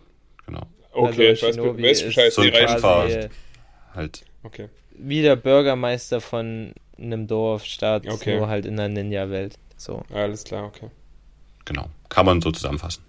[0.46, 0.62] genau.
[0.92, 3.30] Okay, Also ich weiß, Shinobi weiß Bescheid, ist so die quasi
[3.94, 4.24] Halt.
[4.44, 4.70] Okay.
[4.98, 8.38] wie der Bürgermeister von einem Dorf, Stadt, Okay.
[8.38, 9.58] nur halt in der Ninja-Welt.
[9.78, 10.04] So.
[10.14, 10.90] Alles klar, okay.
[11.66, 13.04] Genau, kann man so zusammenfassen.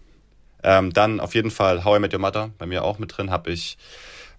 [0.63, 3.31] Ähm, dann auf jeden Fall How I Met Your Mother, bei mir auch mit drin,
[3.31, 3.77] habe ich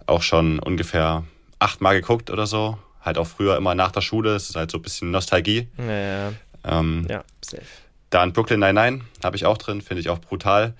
[0.06, 1.24] auch schon ungefähr
[1.60, 2.78] achtmal geguckt oder so.
[3.02, 5.68] Halt auch früher immer nach der Schule, es ist halt so ein bisschen Nostalgie.
[5.78, 6.34] Naja,
[6.66, 7.64] Ähm, ja, safe.
[8.10, 10.74] Dann Brooklyn Nine-Nine habe ich auch drin, finde ich auch brutal.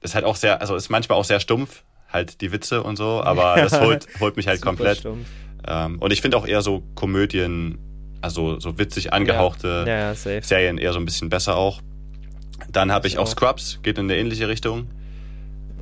[0.00, 3.22] Ist halt auch sehr, also ist manchmal auch sehr stumpf, halt die Witze und so,
[3.22, 4.98] aber das holt, holt mich halt komplett.
[4.98, 5.26] stumpf.
[5.66, 7.78] Ähm, und ich finde auch eher so Komödien,
[8.22, 10.42] also so witzig angehauchte Ja, ja.
[10.42, 11.80] Serien eher so ein bisschen besser auch.
[12.70, 13.26] Dann habe ich Ich auch.
[13.26, 14.88] Scrubs, geht in eine ähnliche Richtung.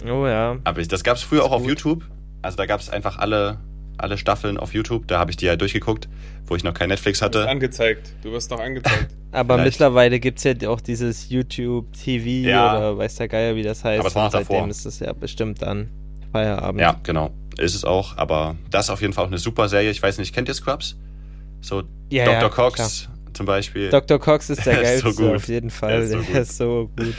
[0.04, 0.56] Oh ja.
[0.64, 1.70] Aber ich, das gab es früher auch auf gut.
[1.70, 2.04] YouTube.
[2.42, 3.58] Also da gab es einfach alle,
[3.98, 5.06] alle Staffeln auf YouTube.
[5.06, 6.08] Da habe ich die ja durchgeguckt,
[6.46, 7.48] wo ich noch kein Netflix Du wirst hatte.
[7.48, 8.12] angezeigt.
[8.22, 9.08] Du wirst noch angezeigt.
[9.32, 9.74] Aber Vielleicht.
[9.78, 12.76] mittlerweile gibt es ja auch dieses YouTube TV Ja.
[12.76, 14.00] oder weiß der Geier, wie das heißt.
[14.00, 14.68] Aber es war noch Und seitdem davor.
[14.70, 15.88] ist es ja bestimmt dann
[16.32, 16.80] Feierabend.
[16.80, 17.30] Ja, genau.
[17.58, 18.16] Ist es auch.
[18.16, 19.90] Aber das ist auf jeden Fall auch eine super Serie.
[19.90, 20.96] Ich weiß nicht, kennt ihr Scrubs?
[21.60, 22.40] So ja, Dr.
[22.42, 23.88] ja, Cox zum Beispiel.
[23.90, 24.18] Dr.
[24.18, 25.36] Cox ist der Der ist so geilste, gut.
[25.36, 26.02] auf jeden Der Fall.
[26.02, 26.36] ist so Der gut.
[26.36, 27.14] ist so gut.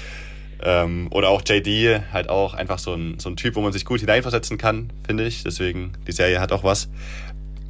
[0.66, 3.84] Ähm, oder auch JD, halt auch einfach so ein, so ein Typ, wo man sich
[3.86, 5.44] gut hineinversetzen kann, finde ich.
[5.44, 6.90] Deswegen, die Serie hat auch was.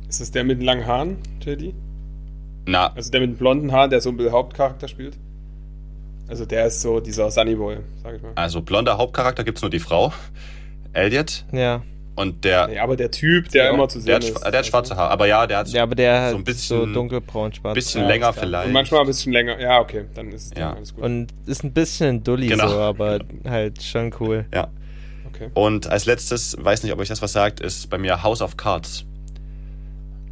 [0.07, 1.73] Ist das der mit den langen Haaren, JD?
[2.67, 5.17] Na, Also der mit den blonden Haaren, der so ein bisschen Hauptcharakter spielt?
[6.27, 8.31] Also der ist so dieser Sunny Boy, sag ich mal.
[8.35, 10.13] also blonder Hauptcharakter gibt's nur die Frau,
[10.93, 11.45] Elliot.
[11.51, 11.81] Ja.
[12.15, 14.51] Und der, Nee, aber der Typ, der Ja, immer zu der, sehen hat, ist.
[14.51, 15.09] der hat schwarze Haare.
[15.11, 17.73] Aber ja, der hat ja, aber der hat so ein bisschen, so dunkelbraun schwarz.
[17.73, 18.67] bisschen Ja, länger vielleicht.
[18.67, 19.59] Und manchmal ein bisschen länger.
[19.59, 20.73] Ja, okay, dann ist es Ja.
[20.73, 21.03] alles gut.
[21.03, 22.67] Und ist ein bisschen ein Dulli Genau.
[22.67, 24.45] so, aber halt schon cool.
[24.53, 24.67] ja.
[25.27, 25.49] okay.
[25.55, 28.57] Und als letztes, weiß nicht, ob euch das was sagt, ist bei mir House of
[28.57, 29.05] Cards.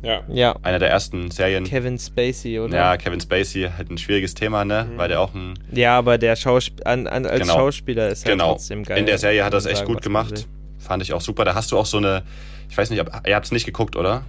[0.04, 0.22] Ja.
[0.30, 0.56] Ja.
[0.64, 1.64] Einer der ersten Serien.
[1.64, 2.76] Kevin Spacey, oder?
[2.76, 4.88] Ja, Kevin Spacey, halt ein schwieriges Thema, ne?
[4.92, 4.98] Mhm.
[4.98, 5.54] Weil der auch ein.
[5.72, 7.54] Ja, aber der Schauspiel an, an, als Genau.
[7.54, 8.52] Schauspieler ist halt Genau.
[8.54, 8.98] trotzdem geil.
[8.98, 10.48] In der Serie hat er das echt gut gemacht.
[10.82, 11.46] Fand ich auch super.
[11.46, 12.24] Da hast du auch so eine.
[12.70, 14.24] Ich weiß nicht, ob, ihr habt es nicht geguckt, oder?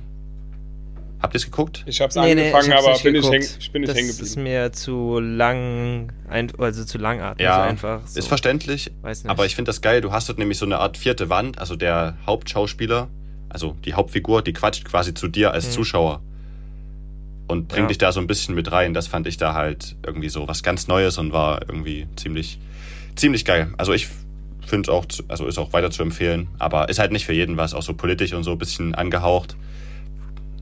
[1.20, 1.84] Habt ihr es geguckt?
[1.86, 3.90] Ich hab's Nee, nee, angefangen, ich hab's aber nicht bin ich, häng, ich bin nicht
[3.90, 4.42] das hängen ist geblieben.
[4.42, 6.12] mir zu lang,
[6.58, 8.00] also zu langatmig Ja, einfach.
[8.08, 8.18] So.
[8.18, 9.30] Ist verständlich, Weiß nicht.
[9.30, 10.00] aber ich finde das geil.
[10.00, 13.06] Du hast dort nämlich so eine Art vierte Wand, also der Hauptschauspieler,
[13.48, 15.70] also die Hauptfigur, die quatscht quasi zu dir als Mhm.
[15.70, 16.22] Zuschauer
[17.46, 17.88] und bringt Ja.
[17.88, 18.92] dich da so ein bisschen mit rein.
[18.92, 22.58] Das fand ich da halt irgendwie so was ganz Neues und war irgendwie ziemlich,
[23.14, 23.72] ziemlich geil.
[23.78, 24.08] Also ich
[24.66, 27.56] finde es auch, also ist auch weiter zu empfehlen, aber ist halt nicht für jeden
[27.56, 29.56] was, auch so politisch und so ein bisschen angehaucht.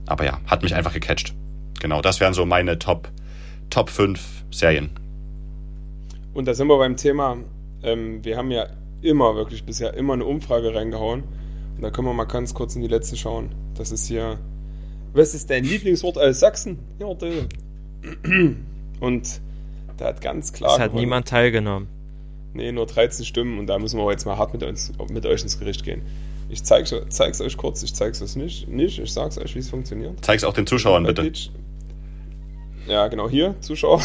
[0.06, 1.34] Aber ja, hat mich einfach gecatcht.
[1.80, 3.08] Genau, das wären so meine Top,
[3.70, 4.90] Top 5 Serien.
[6.34, 7.38] Und da sind wir beim Thema,
[7.82, 8.66] ähm, wir haben ja
[9.02, 11.24] immer, wirklich bisher immer eine Umfrage reingehauen.
[11.76, 13.54] Und da können wir mal ganz kurz in die letzte schauen.
[13.74, 14.38] Das ist hier,
[15.12, 16.78] was ist dein Lieblingswort aus Sachsen?
[16.98, 17.06] Ja.
[19.00, 19.40] Und
[19.96, 21.04] da hat ganz klar es hat gewonnen.
[21.04, 21.88] niemand teilgenommen.
[22.52, 25.42] Nee, nur 13 Stimmen und da müssen wir jetzt mal hart mit, uns, mit euch
[25.42, 26.02] ins Gericht gehen.
[26.48, 29.70] Ich zeig's, zeig's euch kurz, ich zeig's euch nicht, nicht, ich sag's euch, wie es
[29.70, 30.24] funktioniert.
[30.24, 31.22] Zeig's auch den Zuschauern bitte.
[31.22, 31.50] Ditch-
[32.88, 34.02] Ja, genau, hier, Zuschauer.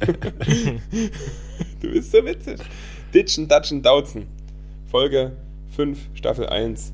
[1.80, 2.58] du bist so witzig.
[3.14, 4.26] Ditchen, Datschen, Dauzen.
[4.90, 5.36] Folge
[5.76, 6.92] 5, Staffel 1.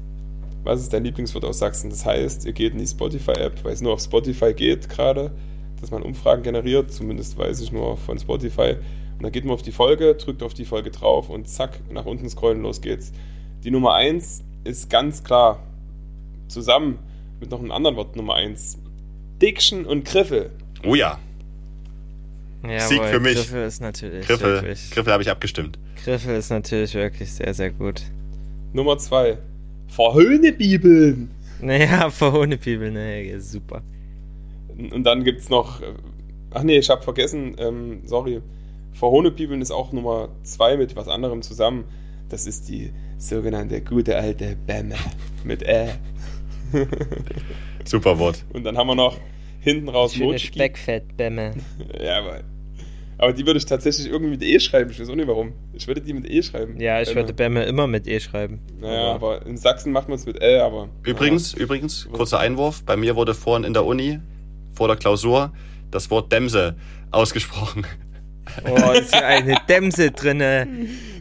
[0.64, 1.90] Was ist dein Lieblingswort aus Sachsen?
[1.90, 5.32] Das heißt, ihr geht in die Spotify-App, weil es nur auf Spotify geht gerade,
[5.80, 8.76] dass man Umfragen generiert, zumindest weiß ich nur von Spotify.
[9.22, 12.06] Und dann geht man auf die Folge, drückt auf die Folge drauf und zack, nach
[12.06, 13.12] unten scrollen, los geht's.
[13.62, 15.62] Die Nummer 1 ist ganz klar
[16.48, 16.98] zusammen
[17.38, 18.78] mit noch einem anderen Wort Nummer 1.
[19.40, 20.50] Diction und Griffel.
[20.84, 21.20] Oh ja,
[22.68, 23.36] Ja, Sieg für mich.
[23.36, 24.90] Griffel ist natürlich Griffel, wirklich.
[24.90, 25.78] Griffel habe ich abgestimmt.
[26.02, 28.02] Griffel ist natürlich wirklich sehr, sehr gut.
[28.72, 29.38] Nummer 2.
[29.86, 31.30] Verhöhne Bibeln.
[31.60, 33.82] Naja, verhohne Bibel, ne, super.
[34.76, 35.80] Und dann gibt's noch.
[35.80, 35.94] äh,
[36.50, 38.42] Ach nee, ich habe vergessen, ähm, sorry.
[38.92, 41.84] Verhohne Bibeln ist auch Nummer 2 mit was anderem zusammen.
[42.28, 44.96] Das ist die sogenannte gute alte Bämme
[45.44, 45.94] mit Ä.
[47.84, 48.44] Super Wort.
[48.52, 49.18] Und dann haben wir noch
[49.60, 50.54] hinten raus Schöne Mojiki.
[50.54, 51.54] Speckfettbämme.
[52.02, 52.40] Ja, aber,
[53.18, 54.90] aber die würde ich tatsächlich irgendwie mit E schreiben.
[54.90, 55.52] Ich weiß auch nicht warum.
[55.72, 56.80] Ich würde die mit E schreiben.
[56.80, 57.20] Ja, ich Bämme.
[57.20, 58.60] würde Bämme immer mit E schreiben.
[58.80, 60.88] Naja, aber in Sachsen macht man es mit L, aber.
[61.04, 62.82] Übrigens, übrigens, kurzer Einwurf.
[62.84, 64.20] Bei mir wurde vorhin in der Uni,
[64.72, 65.52] vor der Klausur,
[65.90, 66.76] das Wort Dämse
[67.10, 67.84] ausgesprochen.
[68.68, 70.66] Oh, ist hier eine Dämse drinne.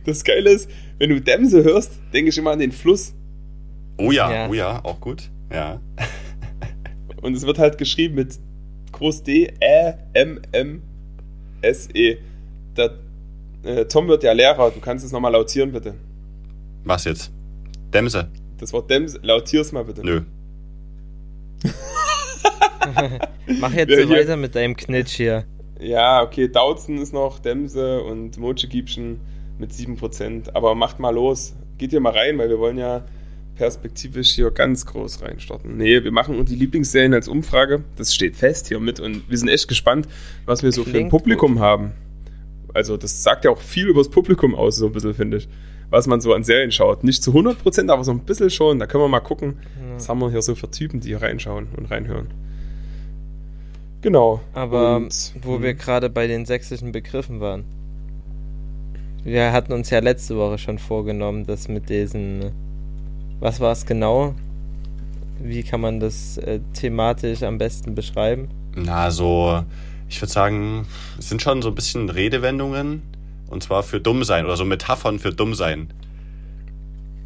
[0.05, 3.13] Das Geile ist, wenn du Dämse hörst, denke ich immer an den Fluss.
[3.97, 4.49] Oh ja, Ja.
[4.49, 5.29] oh ja, auch gut.
[5.53, 5.79] Ja.
[7.21, 8.39] Und es wird halt geschrieben mit
[8.91, 10.81] Groß D, Ä, M, M,
[11.61, 12.17] S, E.
[12.75, 12.91] Der,
[13.63, 14.71] äh, Tom wird ja Lehrer.
[14.71, 15.93] Du kannst es nochmal lautieren, bitte.
[16.83, 17.31] Was jetzt?
[17.93, 18.29] Dämse?
[18.57, 20.03] Das Wort Dämse, lautier's mal bitte.
[20.03, 20.21] Nö.
[23.59, 25.45] Mach jetzt so weiter mit deinem Knitsch hier.
[25.81, 29.19] Ja, okay, Dauzen ist noch, Dämse und Mochegiebchen.
[29.61, 30.53] mit 7%.
[30.53, 31.53] Aber macht mal los.
[31.77, 33.05] Geht hier mal rein, weil wir wollen ja
[33.55, 35.77] perspektivisch hier ganz groß reinstarten.
[35.77, 37.83] Nee, wir machen die Lieblingsserien als Umfrage.
[37.95, 40.07] Das steht fest hier mit und wir sind echt gespannt,
[40.45, 41.61] was wir so Klingt für ein Publikum gut.
[41.61, 41.93] haben.
[42.73, 45.49] Also, das sagt ja auch viel über das Publikum aus, so ein bisschen, finde ich.
[45.89, 47.03] Was man so an Serien schaut.
[47.03, 48.79] Nicht zu 100%, aber so ein bisschen schon.
[48.79, 49.95] Da können wir mal gucken, ja.
[49.95, 52.27] was haben wir hier so für Typen, die hier reinschauen und reinhören.
[54.01, 54.41] Genau.
[54.53, 55.77] Aber und, wo wir hm.
[55.77, 57.65] gerade bei den sächsischen Begriffen waren.
[59.23, 62.51] Wir hatten uns ja letzte Woche schon vorgenommen, dass mit diesen
[63.41, 64.35] was war es genau?
[65.39, 68.49] Wie kann man das äh, thematisch am besten beschreiben?
[68.75, 69.63] Na, so,
[70.07, 70.85] ich würde sagen,
[71.17, 73.01] es sind schon so ein bisschen Redewendungen
[73.49, 75.91] und zwar für dumm sein oder so Metaphern für dumm sein.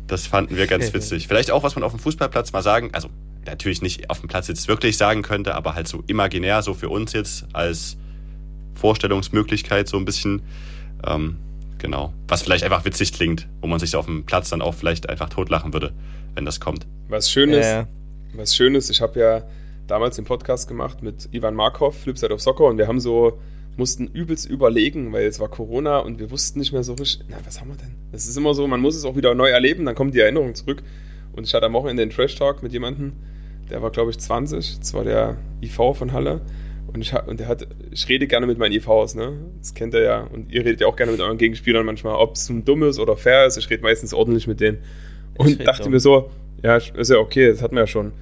[0.07, 1.27] Das fanden wir ganz witzig.
[1.27, 3.09] Vielleicht auch, was man auf dem Fußballplatz mal sagen, also
[3.45, 6.89] natürlich nicht auf dem Platz jetzt wirklich sagen könnte, aber halt so imaginär, so für
[6.89, 7.97] uns jetzt als
[8.75, 10.41] Vorstellungsmöglichkeit so ein bisschen.
[11.05, 11.37] Ähm,
[11.85, 12.13] Genau.
[12.27, 15.29] Was vielleicht einfach witzig klingt, wo man sich auf dem Platz dann auch vielleicht einfach
[15.29, 15.93] totlachen würde,
[16.33, 16.87] wenn das kommt.
[17.09, 17.87] Was Schönes, ja.
[18.33, 19.43] was Schönes, ich habe ja
[19.87, 23.39] damals den Podcast gemacht mit Ivan Markov, Flipside of Soccer, und wir haben so,
[23.77, 27.37] mussten übelst überlegen, weil es war Corona und wir wussten nicht mehr so richtig, na,
[27.45, 27.93] was haben wir denn?
[28.11, 30.55] Es ist immer so, man muss es auch wieder neu erleben, dann kommt die Erinnerung
[30.55, 30.81] zurück.
[31.33, 33.13] Und ich hatte am Wochenende den Trash Talk mit jemandem,
[33.69, 36.41] der war, glaube ich, 20, das war der IV von Halle.
[36.87, 39.33] Und ich, und der hat, ich rede gerne mit meinen IVs, ne?
[39.59, 40.21] Das kennt er ja.
[40.21, 43.17] Und ihr redet ja auch gerne mit euren Gegenspielern manchmal, ob es dumm ist oder
[43.17, 43.57] fair ist.
[43.57, 44.77] Ich rede meistens ordentlich mit denen.
[45.37, 46.31] Und dachte mir so,
[46.63, 48.13] ja, ist ja okay, das hatten wir ja schon.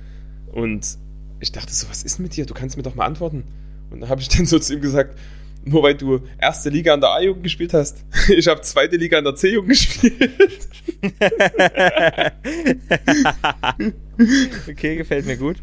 [0.51, 0.97] Und
[1.39, 2.45] ich dachte so, was ist mit dir?
[2.45, 3.43] Du kannst mir doch mal antworten.
[3.91, 5.19] Und dann habe ich dann so zu ihm gesagt,
[5.65, 8.04] nur weil du erste Liga an der A-Jugend gespielt hast.
[8.30, 10.67] Ich habe zweite Liga an der C-Jugend gespielt.
[14.69, 15.58] okay, gefällt mir gut.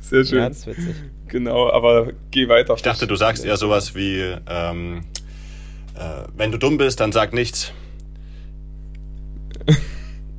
[0.00, 0.38] Sehr schön.
[0.38, 0.94] Ganz witzig.
[1.28, 2.74] Genau, aber geh weiter.
[2.74, 5.04] Ich dachte, du sagst eher sowas wie, ähm,
[5.94, 7.72] äh, wenn du dumm bist, dann sag nichts.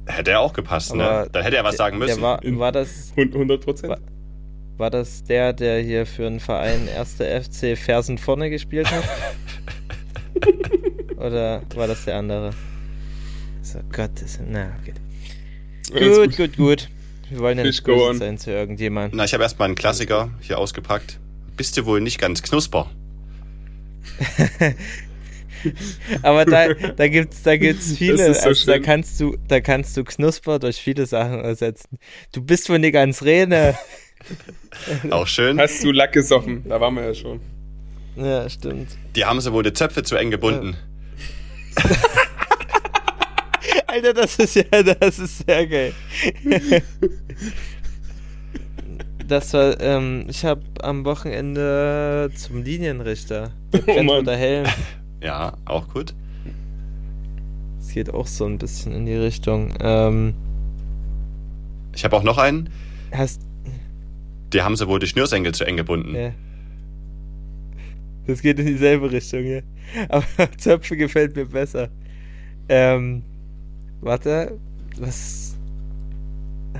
[0.06, 1.28] hätte er auch gepasst, ne?
[1.32, 2.22] Dann hätte er was sagen müssen.
[2.22, 3.96] War, war, das 100 Prozent?
[4.82, 7.18] War, das der, der hier für einen Verein 1.
[7.18, 9.04] FC Fersen vorne gespielt hat?
[11.18, 12.50] Oder war das der andere?
[13.62, 14.96] So Gott, das, na okay.
[15.92, 16.90] Gut, gut, gut.
[17.30, 19.16] Wir wollen ja nicht böse sein zu irgendjemandem.
[19.16, 21.20] Na, ich habe erstmal einen Klassiker hier ausgepackt.
[21.56, 22.90] Bist du wohl nicht ganz knusper?
[26.24, 30.04] Aber da, da gibt's, da gibt's viele, so also da kannst du, da kannst du
[30.04, 32.00] Knusper durch viele Sachen ersetzen.
[32.32, 33.78] Du bist wohl nicht ganz Rene.
[35.12, 35.60] Auch schön.
[35.60, 36.64] Hast du Lack gesoffen?
[36.68, 37.40] Da waren wir ja schon.
[38.16, 38.90] Ja, stimmt.
[39.16, 40.76] Die haben sie wohl die Zöpfe zu eng gebunden.
[41.78, 41.84] Ja.
[43.88, 45.94] Alter, das ist ja, das ist sehr geil.
[49.28, 53.52] Das war, ähm, ich habe am Wochenende zum Linienrichter.
[53.88, 54.66] Oh der Helm.
[55.22, 56.14] Ja, auch gut.
[57.80, 59.74] Es geht auch so ein bisschen in die Richtung.
[59.80, 60.34] Ähm,
[61.96, 62.72] ich habe auch noch einen.
[63.14, 63.42] Hast.
[64.54, 66.16] Die haben sie wohl die Schnürsenkel zu eng gebunden.
[66.16, 66.34] Ja.
[68.28, 69.62] Das geht in dieselbe Richtung, ja.
[70.10, 70.26] Aber
[70.58, 71.90] Zöpfe gefällt mir besser.
[72.70, 73.24] Ähm,
[74.02, 74.58] Warte,
[74.98, 75.56] was.
[76.74, 76.80] Äh,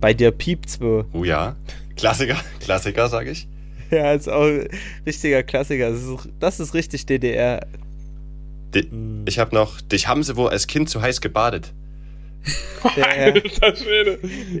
[0.00, 1.04] bei dir piept's wo?
[1.12, 1.56] Oh ja.
[1.96, 3.48] Klassiker, Klassiker, sag ich.
[3.90, 4.46] Ja, ist auch
[5.04, 5.90] richtiger Klassiker.
[5.90, 7.66] Das ist, das ist richtig DDR.
[8.74, 8.88] Die.
[9.26, 11.72] Ich hab noch, dich haben sie wohl als Kind zu heiß gebadet.
[12.96, 13.34] Ja,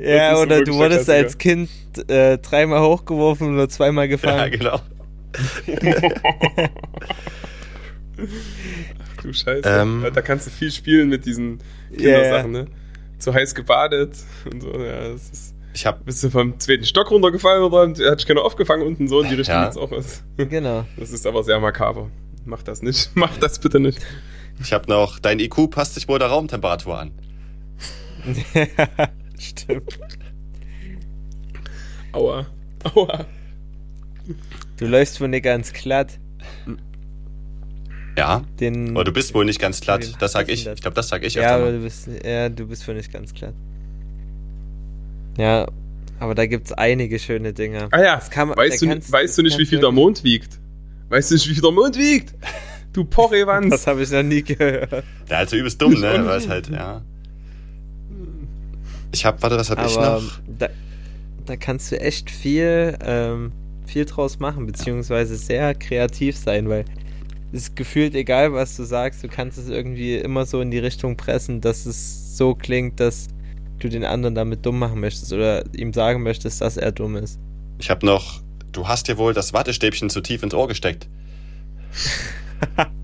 [0.00, 1.70] ja oder du wurdest als Kind
[2.08, 4.38] äh, dreimal hochgeworfen nur zweimal gefangen.
[4.38, 4.80] Ja, genau.
[9.22, 9.62] du Scheiße.
[9.64, 11.60] Ähm, da kannst du viel spielen mit diesen
[11.94, 12.64] Kindersachen, yeah.
[12.64, 12.70] ne?
[13.18, 14.16] Zu heiß gebadet
[14.50, 15.54] und so, ja, das ist.
[15.74, 19.20] Ich hab, bist du vom zweiten Stock runtergefallen oder hat dich keiner aufgefangen unten so
[19.20, 19.66] in die Richtung ja.
[19.66, 20.24] jetzt auch was.
[20.36, 20.84] Genau.
[20.96, 22.10] Das ist aber sehr makaber.
[22.44, 23.10] Mach das nicht.
[23.14, 23.98] Mach das bitte nicht.
[24.60, 27.12] Ich hab noch, dein IQ passt sich wohl der Raumtemperatur an.
[28.54, 29.98] Ja, stimmt.
[32.12, 32.46] Aua.
[32.84, 33.26] Aua.
[34.76, 36.18] Du läufst wohl nicht ganz glatt.
[38.16, 38.44] Ja.
[38.58, 40.12] Den, aber du bist wohl nicht ganz glatt.
[40.18, 40.64] Das sag ich.
[40.64, 40.74] Das?
[40.74, 43.32] Ich glaube, das sag ich ja, aber du bist, ja, du bist wohl nicht ganz
[43.32, 43.54] glatt.
[45.36, 45.68] Ja,
[46.18, 47.88] aber da gibt's einige schöne Dinge.
[47.92, 50.58] Ah ja, kann, weißt, du, kannst, weißt du nicht, wie viel der Mond wiegt?
[51.10, 52.34] Weißt du nicht, wie viel der Mond wiegt?
[52.92, 53.70] Du Porrewanz.
[53.70, 55.04] Das habe ich noch nie gehört.
[55.28, 56.24] Ja, also übelst dumm, ne?
[56.26, 57.02] Weil es halt, ja.
[59.12, 60.22] Ich hab, warte, was hab aber ich noch?
[60.58, 60.68] Da,
[61.46, 63.52] da kannst du echt viel, ähm,
[63.86, 66.84] viel draus machen, beziehungsweise sehr kreativ sein, weil
[67.50, 71.16] ist gefühlt egal, was du sagst, du kannst es irgendwie immer so in die Richtung
[71.16, 73.28] pressen, dass es so klingt, dass
[73.78, 77.38] du den anderen damit dumm machen möchtest oder ihm sagen möchtest, dass er dumm ist.
[77.78, 78.42] Ich habe noch,
[78.72, 81.08] du hast dir wohl das Wattestäbchen zu tief ins Ohr gesteckt.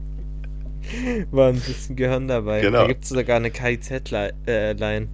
[1.30, 2.60] war ein bisschen Gehirn dabei.
[2.60, 2.80] Genau.
[2.80, 5.08] Da gibt es sogar eine KIZ-Line.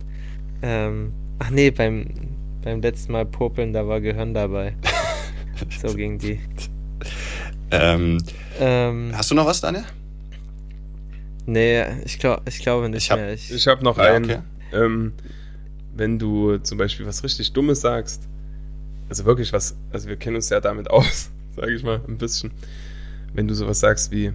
[0.62, 2.06] Äh, ähm, ach nee, beim,
[2.62, 4.74] beim letzten Mal Popeln, da war Gehirn dabei.
[5.82, 6.38] so ging die.
[7.70, 8.22] Ähm,
[8.58, 9.84] Ähm, hast du noch was, Daniel?
[11.46, 13.32] nee, ich, glaub, ich glaube nicht Ich hab- mehr.
[13.32, 14.24] Ich, Ich habe noch Ja, einen.
[14.30, 14.38] okay.
[14.72, 15.12] Ähm,
[15.94, 18.28] wenn du zum Beispiel was richtig Dummes sagst,
[19.08, 22.52] also wirklich was, also wir kennen uns ja damit aus, sage ich mal, ein bisschen.
[23.34, 24.32] Wenn du sowas sagst wie,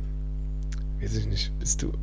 [1.02, 1.94] weiß ich nicht, bist du äh,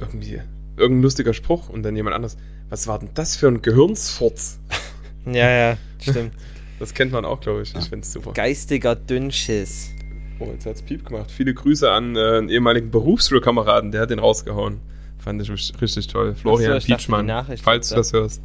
[0.00, 0.40] irgendwie
[0.76, 2.36] irgendein lustiger Spruch und dann jemand anderes,
[2.70, 4.58] was war denn das für ein Gehirnsfurz?
[5.26, 6.32] ja, ja, stimmt.
[6.78, 7.74] Das kennt man auch, glaube ich.
[7.74, 8.32] Ich finde es super.
[8.32, 9.90] Geistiger Dünnschiss.
[10.38, 11.30] Oh, jetzt hat's Piep gemacht.
[11.30, 14.80] Viele Grüße an äh, einen ehemaligen Berufsschulkameraden, der hat den rausgehauen.
[15.18, 16.34] Fand ich richtig- richtig toll.
[16.34, 18.40] Florian Ach so, ich dachte, Pietschmann, falls du das hörst.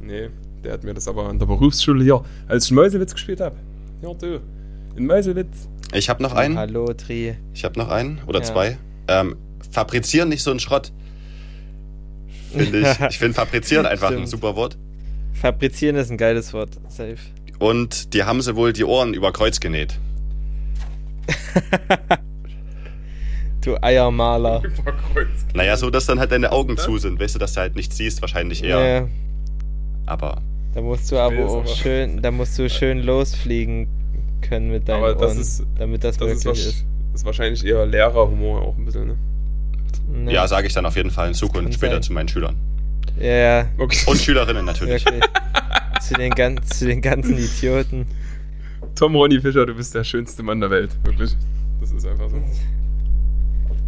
[0.00, 0.30] Nee,
[0.62, 3.56] der hat mir das aber an der Berufsschule hier, als ich in Meuselwitz gespielt habe.
[4.02, 4.40] Ja, du.
[4.94, 5.68] In Meuselwitz.
[5.92, 6.56] Ich habe noch einen.
[6.56, 7.34] Hallo, Tri.
[7.52, 8.44] Ich habe noch einen oder Ja.
[8.44, 8.78] zwei.
[9.08, 9.34] Ähm,
[9.72, 10.92] fabrizieren nicht so einen Schrott.
[12.52, 13.00] Finde ich.
[13.10, 14.28] Ich finde fabrizieren einfach ein Stimmt.
[14.28, 14.76] super Wort.
[15.34, 16.70] Fabrizieren ist ein geiles Wort.
[16.88, 17.16] Safe.
[17.58, 19.98] Und die haben sie wohl die Ohren über Kreuz genäht.
[23.62, 24.62] Du Eiermaler.
[24.64, 25.28] Überkreuz.
[25.52, 27.96] Naja, so dass dann halt deine Augen zu sind, weißt du, dass du halt nichts
[27.98, 29.02] siehst, wahrscheinlich eher.
[29.02, 29.08] Nee,
[30.06, 30.40] Aber
[30.74, 33.86] da musst du aber auch aber- schön, da musst du schön losfliegen
[34.40, 36.86] können mit deinen Aber das Ohren, ist- damit das, Das möglich ist.
[37.12, 39.18] das ist wahrscheinlich eher Lehrerhumor auch ein bisschen, ne?
[40.12, 40.32] Nee.
[40.32, 42.02] ja, sage ich dann auf jeden Fall in Zukunft später sein.
[42.02, 42.56] zu meinen Schülern.
[43.18, 43.98] ja, ja, Okay.
[44.06, 45.04] Und Schülerinnen natürlich.
[45.04, 45.24] wirklich.
[46.00, 48.06] zu, den gan zu den ganzen Idioten.
[48.94, 50.90] Tom Ronny Fischer, du bist der schönste Mann der Welt.
[51.04, 51.36] Wirklich.
[51.80, 52.42] Das ist einfach so.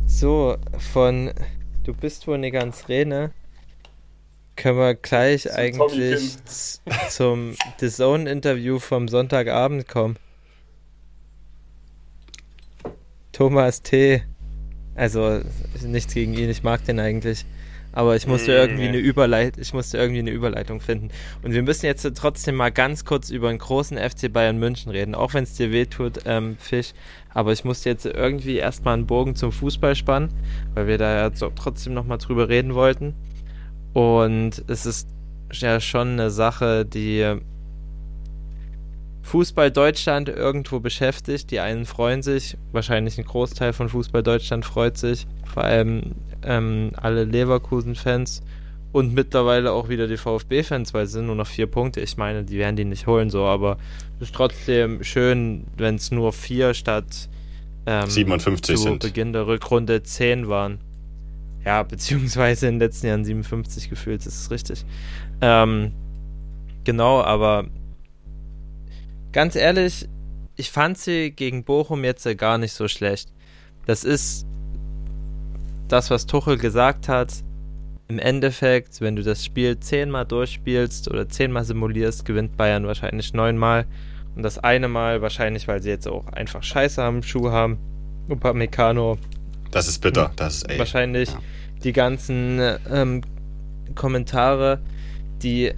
[0.07, 0.57] So,
[0.93, 1.33] von
[1.85, 3.33] Du bist wohl nicht ganz Rene,
[4.55, 6.37] können wir gleich Zum eigentlich
[7.09, 10.17] zum The Zone-Interview vom Sonntagabend kommen.
[13.33, 14.23] Thomas T.
[14.95, 15.41] Also,
[15.85, 17.45] nichts gegen ihn, ich mag den eigentlich.
[17.93, 21.11] Aber ich musste Mm, irgendwie eine Überleit ich musste irgendwie eine Überleitung finden.
[21.43, 25.15] Und wir müssen jetzt trotzdem mal ganz kurz über einen großen FC Bayern München reden,
[25.15, 26.93] auch wenn es dir wehtut, ähm, Fisch.
[27.35, 30.31] Aber ich musste jetzt irgendwie erstmal einen Bogen zum Fußball spannen,
[30.75, 33.15] weil wir da ja trotzdem nochmal drüber reden wollten.
[33.93, 35.09] Und es ist
[35.53, 37.41] ja schon eine Sache, die
[39.23, 41.51] Fußball Deutschland irgendwo beschäftigt.
[41.51, 46.13] Die einen freuen sich, wahrscheinlich ein Großteil von Fußball Deutschland freut sich, vor allem
[46.45, 48.43] ähm, alle Leverkusen-Fans
[48.93, 52.01] und mittlerweile auch wieder die VfB-Fans, weil es sind nur noch vier Punkte.
[52.01, 53.79] Ich meine, die werden die nicht holen, so, aber
[54.19, 57.29] es ist trotzdem schön, wenn es nur vier statt
[57.87, 59.03] ähm, 57 zu sind.
[59.03, 60.79] Beginn der Rückrunde 10 waren.
[61.65, 64.85] Ja, beziehungsweise in den letzten Jahren 57 gefühlt, das ist richtig.
[65.41, 65.93] Ähm,
[66.85, 67.67] genau, aber
[69.33, 70.09] ganz ehrlich,
[70.57, 73.33] ich fand sie gegen Bochum jetzt gar nicht so schlecht.
[73.87, 74.47] Das ist
[75.89, 77.33] das, was Tuchel gesagt hat.
[78.09, 83.87] Im Endeffekt, wenn du das Spiel zehnmal durchspielst oder zehnmal simulierst, gewinnt Bayern wahrscheinlich neunmal.
[84.37, 87.79] Und das eine Mal wahrscheinlich, weil sie jetzt auch einfach Scheiße am Schuh haben.
[88.29, 89.19] Upamecano
[89.71, 90.33] Das ist bitter.
[90.37, 90.79] Das ist, ey.
[90.79, 91.39] wahrscheinlich ja.
[91.83, 92.61] die ganzen
[92.91, 93.23] ähm,
[93.95, 94.81] Kommentare,
[95.43, 95.73] die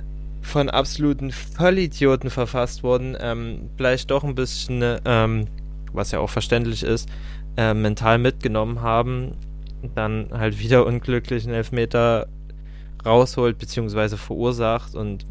[0.45, 5.47] von absoluten Vollidioten verfasst wurden, ähm, vielleicht doch ein bisschen, ähm,
[5.93, 7.09] was ja auch verständlich ist,
[7.57, 9.33] äh, mental mitgenommen haben,
[9.95, 12.27] dann halt wieder unglücklichen Elfmeter
[13.05, 14.17] rausholt bzw.
[14.17, 15.27] verursacht und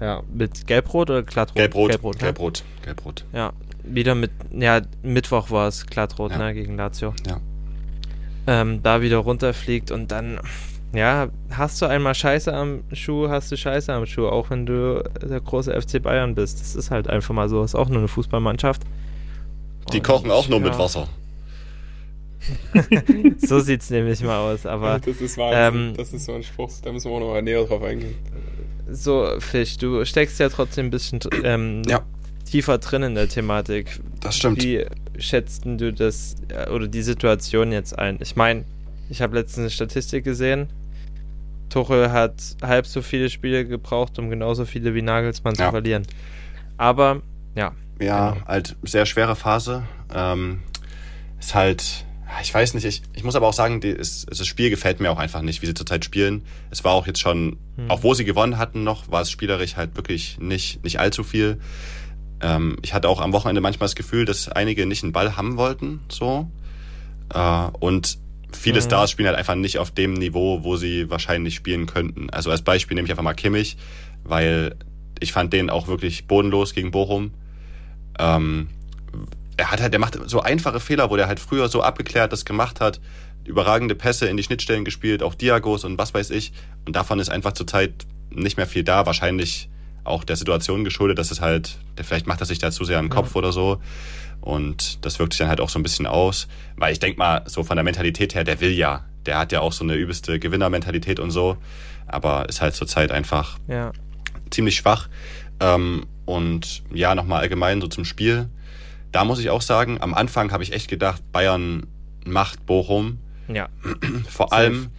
[0.00, 1.56] ja, mit Gelbrot oder Glattrot?
[1.56, 1.90] Gelbrot.
[1.90, 2.20] Gelbrot, ne?
[2.20, 2.64] Gelbrot.
[2.82, 3.24] Gelbrot.
[3.32, 3.52] Ja,
[3.84, 6.38] wieder mit, ja, Mittwoch war es Glattrot, Ja.
[6.38, 7.14] ne, gegen Lazio.
[7.26, 7.40] Ja.
[8.46, 10.40] Ähm, da wieder runterfliegt und dann,
[10.92, 15.02] ja, hast du einmal Scheiße am Schuh, hast du Scheiße am Schuh, auch wenn du
[15.22, 16.60] der große FC Bayern bist.
[16.60, 18.82] Das ist halt einfach mal so, ist auch nur eine Fußballmannschaft.
[19.92, 21.08] Die Und, kochen auch nur ja, mit Wasser.
[23.38, 25.90] So sieht's nämlich mal aus, aber das ist Wahnsinn.
[25.90, 28.14] ähm, das ist so ein Spruch, da müssen wir auch noch mal näher drauf eingehen.
[28.90, 32.00] so, Fisch, du steckst ja trotzdem ein bisschen ähm, Ja.
[32.50, 34.00] tiefer drin in der Thematik.
[34.20, 34.62] Das stimmt.
[34.62, 34.84] Wie
[35.18, 38.18] schätzt denn du das äh, oder die Situation jetzt ein?
[38.22, 38.64] Ich meine,
[39.10, 40.68] ich habe letztens eine Statistik gesehen.
[41.70, 45.70] Tuchel hat halb so viele Spiele gebraucht, um genauso viele wie Nagelsmann zu Ja.
[45.70, 46.06] verlieren.
[46.76, 47.22] Aber
[47.54, 48.46] ja, Ja, Genau.
[48.46, 49.84] halt sehr schwere Phase.
[50.14, 50.60] Ähm,
[51.38, 52.04] ist halt,
[52.42, 55.10] ich weiß nicht, ich, ich muss aber auch sagen, die, ist, das Spiel gefällt mir
[55.10, 56.42] auch einfach nicht, wie sie zurzeit spielen.
[56.70, 57.90] Es war auch jetzt schon, Hm.
[57.90, 61.60] auch wo sie gewonnen hatten noch, war es spielerisch halt wirklich nicht, nicht allzu viel.
[62.42, 65.56] Ähm, ich hatte auch am Wochenende manchmal das Gefühl, dass einige nicht einen Ball haben
[65.58, 66.50] wollten, so.
[67.34, 68.18] Äh, und
[68.52, 68.84] viele Mhm.
[68.84, 72.30] Stars spielen halt einfach nicht auf dem Niveau, wo sie wahrscheinlich spielen könnten.
[72.30, 73.76] Also als Beispiel nehme ich einfach mal Kimmich,
[74.24, 74.76] weil
[75.20, 77.32] ich fand den auch wirklich bodenlos gegen Bochum.
[78.18, 78.68] Ähm,
[79.56, 82.44] er hat halt, der macht so einfache Fehler, wo der halt früher so abgeklärt das
[82.44, 83.00] gemacht hat,
[83.44, 86.52] überragende Pässe in die Schnittstellen gespielt, auch Diagos und was weiß ich.
[86.86, 87.92] Und davon ist einfach zurzeit
[88.30, 89.06] nicht mehr viel da.
[89.06, 89.68] Wahrscheinlich
[90.04, 92.98] auch der Situation geschuldet, dass es halt, der, vielleicht macht er sich da zu sehr
[92.98, 93.36] einen Kopf ja.
[93.36, 93.80] oder so.
[94.40, 96.48] Und das wirkt sich dann halt auch so ein bisschen aus.
[96.76, 99.04] Weil ich denke mal, so von der Mentalität her, der will ja.
[99.26, 101.56] Der hat ja auch so eine übelste Gewinnermentalität und so.
[102.06, 103.92] Aber ist halt zurzeit einfach ja.
[104.50, 105.08] ziemlich schwach.
[105.60, 108.48] Ähm, und ja, nochmal allgemein so zum Spiel.
[109.12, 111.86] Da muss ich auch sagen, am Anfang habe ich echt gedacht, Bayern
[112.24, 113.18] macht Bochum.
[113.48, 113.68] Ja.
[114.28, 114.90] Vor allem,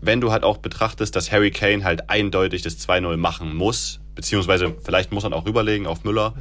[0.00, 4.74] wenn du halt auch betrachtest, dass Harry Kane halt eindeutig das 2-0 machen muss, beziehungsweise
[4.82, 6.34] vielleicht muss er auch rüberlegen auf Müller.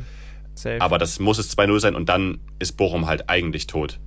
[0.60, 0.82] Safe.
[0.82, 4.00] Aber das muss es 2-0 sein und dann ist Bochum halt eigentlich tot.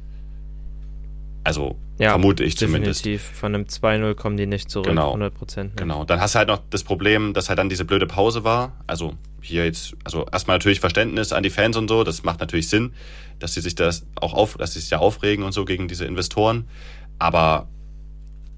[1.45, 3.05] Also ja, vermute ich zumindest.
[3.05, 3.31] Definitiv.
[3.37, 5.09] Von einem 2-0 kommen die nicht zurück, genau.
[5.09, 5.77] 100 Prozent.
[5.77, 6.05] Genau.
[6.05, 8.73] Dann hast du halt noch das Problem, dass halt dann diese blöde Pause war.
[8.87, 12.05] Also hier jetzt, also erstmal natürlich Verständnis an die Fans und so.
[12.05, 12.93] Das macht natürlich Sinn,
[13.41, 16.05] dass sie sich das auch auf, dass sie sich ja aufregen und so gegen diese
[16.05, 16.69] Investoren.
[17.19, 17.67] Aber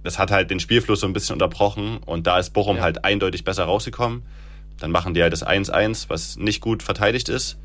[0.02, 2.82] das hat halt den Spielfluss so ein bisschen unterbrochen und da ist Bochum ja.
[2.82, 4.22] halt eindeutig besser rausgekommen.
[4.78, 7.56] Dann machen die halt das 1-1, was nicht gut verteidigt ist.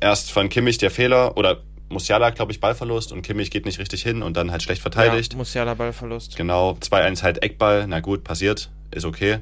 [0.00, 4.02] Erst von Kimmich der Fehler oder Musiala, glaube ich, Ballverlust und Kimmich geht nicht richtig
[4.02, 5.32] hin und dann halt schlecht verteidigt.
[5.32, 6.36] Ja, Musiala Ballverlust.
[6.36, 9.40] Genau, 2-1 halt Eckball, na gut, passiert, ist okay.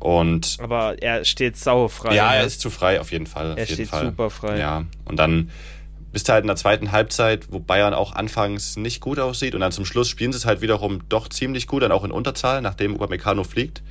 [0.00, 2.16] Und Aber er steht saufrei.
[2.16, 2.38] Ja, ne?
[2.38, 3.56] er ist zu frei, auf jeden Fall.
[3.56, 4.06] Er steht Fall.
[4.06, 4.58] super frei.
[4.58, 5.50] Ja, und dann
[6.10, 9.60] bist du halt in der zweiten Halbzeit, wo Bayern auch anfangs nicht gut aussieht und
[9.60, 12.60] dann zum Schluss spielen sie es halt wiederum doch ziemlich gut, dann auch in Unterzahl,
[12.60, 13.82] nachdem Upamecano fliegt.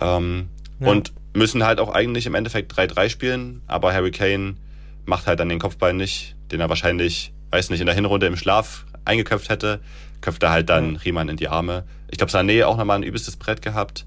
[0.00, 0.48] Ähm,
[0.78, 0.88] ja.
[0.88, 4.54] Und müssen halt auch eigentlich im Endeffekt 3-3 spielen, aber Harry Kane
[5.04, 8.36] macht halt dann den Kopfball nicht, den er wahrscheinlich, weiß nicht, in der Hinrunde im
[8.36, 9.80] Schlaf eingeköpft hätte,
[10.20, 11.00] köpft er halt dann ja.
[11.00, 11.84] Riemann in die Arme.
[12.10, 14.06] Ich glaube, Sané auch nochmal ein übelstes Brett gehabt.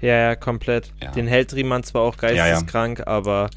[0.00, 0.92] Ja, ja, komplett.
[1.02, 1.10] Ja.
[1.10, 3.50] Den hält Riemann zwar auch geisteskrank, ja, aber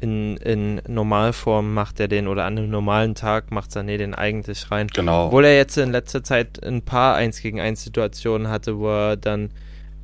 [0.00, 4.70] in, in Normalform macht er den oder an einem normalen Tag macht Sané den eigentlich
[4.70, 4.88] rein.
[4.88, 5.26] Genau.
[5.26, 9.16] Obwohl er jetzt in letzter Zeit ein paar 1 gegen 1 Situationen hatte, wo er
[9.16, 9.50] dann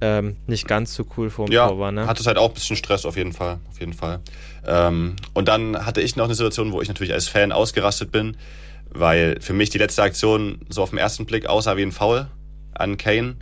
[0.04, 1.90] ähm, nicht ganz so cool vor dem ja, Tor war.
[1.90, 2.06] Ne?
[2.06, 3.58] hatte es halt auch ein bisschen Stress auf jeden Fall.
[3.70, 4.20] Auf jeden Fall.
[4.66, 8.36] Ähm, und dann hatte ich noch eine Situation, wo ich natürlich als Fan ausgerastet bin,
[8.90, 12.26] weil für mich die letzte Aktion so auf den ersten Blick aussah wie ein Foul
[12.74, 13.36] an Kane.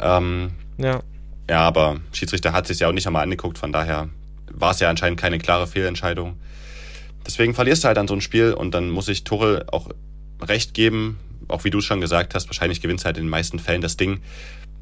[0.00, 1.02] Ähm, ja.
[1.48, 4.08] Ja, aber Schiedsrichter hat sich ja auch nicht einmal angeguckt, von daher
[4.52, 6.36] war es ja anscheinend keine klare Fehlentscheidung.
[7.24, 9.88] Deswegen verlierst du halt dann so ein Spiel und dann muss ich Tuchel auch
[10.42, 13.82] recht geben, auch wie du schon gesagt hast, wahrscheinlich gewinnt halt in den meisten Fällen
[13.82, 14.20] das Ding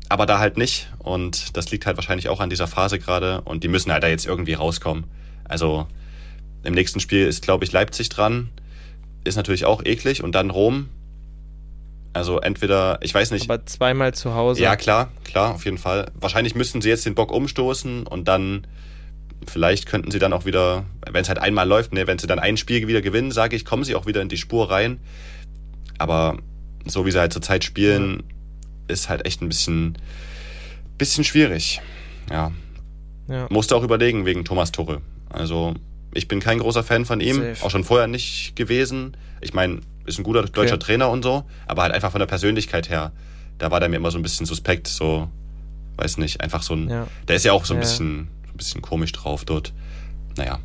[0.08, 0.92] aber da halt nicht.
[0.98, 3.40] Und das liegt halt wahrscheinlich auch an dieser Phase gerade.
[3.42, 5.04] Und die müssen halt da jetzt irgendwie rauskommen.
[5.44, 5.86] Also
[6.62, 8.50] im nächsten Spiel ist, glaube ich, Leipzig dran.
[9.24, 10.22] Ist natürlich auch eklig.
[10.22, 10.88] Und dann Rom.
[12.12, 13.50] Also entweder, ich weiß nicht.
[13.50, 14.62] Aber zweimal zu Hause.
[14.62, 16.12] Ja, klar, klar, auf jeden Fall.
[16.14, 18.68] Wahrscheinlich müssten sie jetzt den Bock umstoßen und dann
[19.48, 22.38] vielleicht könnten sie dann auch wieder, wenn es halt einmal läuft, ne, wenn sie dann
[22.38, 25.00] ein Spiel wieder gewinnen, sage ich, kommen sie auch wieder in die Spur rein.
[25.98, 26.38] Aber
[26.86, 28.22] so wie sie halt zurzeit spielen,
[28.88, 29.98] ist halt echt ein bisschen,
[30.98, 31.80] bisschen schwierig.
[32.30, 32.52] Ja.
[33.28, 33.46] ja.
[33.50, 35.00] Musste auch überlegen wegen Thomas Tuchel.
[35.30, 35.74] Also,
[36.14, 37.64] ich bin kein großer Fan von ihm, Safe.
[37.64, 39.16] auch schon vorher nicht gewesen.
[39.40, 40.52] Ich meine, ist ein guter okay.
[40.52, 43.12] deutscher Trainer und so, aber halt einfach von der Persönlichkeit her,
[43.58, 45.28] da war der mir immer so ein bisschen suspekt, so,
[45.96, 47.06] weiß nicht, einfach so ein, ja.
[47.28, 47.80] der ist ja auch so ein ja.
[47.80, 49.72] bisschen, ein bisschen komisch drauf dort.
[50.36, 50.58] Naja.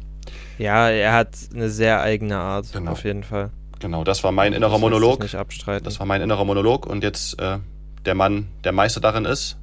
[0.58, 2.92] Ja, er hat eine sehr eigene Art, genau.
[2.92, 3.52] auf jeden Fall.
[3.80, 5.22] Genau, das war mein innerer das Monolog.
[5.22, 5.86] Nicht abstreiten.
[5.86, 7.60] Das war mein innerer Monolog und jetzt äh,
[8.06, 9.58] der Mann der Meister darin ist.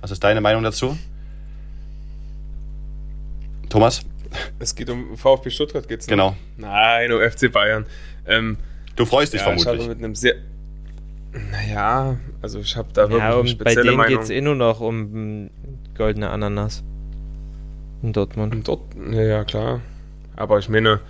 [0.00, 0.96] Was ist deine Meinung dazu?
[3.68, 4.02] Thomas?
[4.58, 6.12] Es geht um VfB Stuttgart, geht's noch?
[6.12, 6.36] Genau.
[6.56, 7.86] Nein, um FC Bayern.
[8.26, 8.56] Ähm,
[8.96, 9.74] du freust dich ja, vermutlich.
[9.74, 10.34] Ich habe mit einem sehr.
[11.50, 14.14] Naja, also ich habe da wirklich ja, eine spezielle bei denen Meinung.
[14.14, 15.50] geht es eh nur noch um
[15.96, 16.82] goldene Ananas.
[18.02, 18.54] In Dortmund.
[18.54, 19.80] In Dort ja, klar.
[20.36, 21.00] Aber ich meine,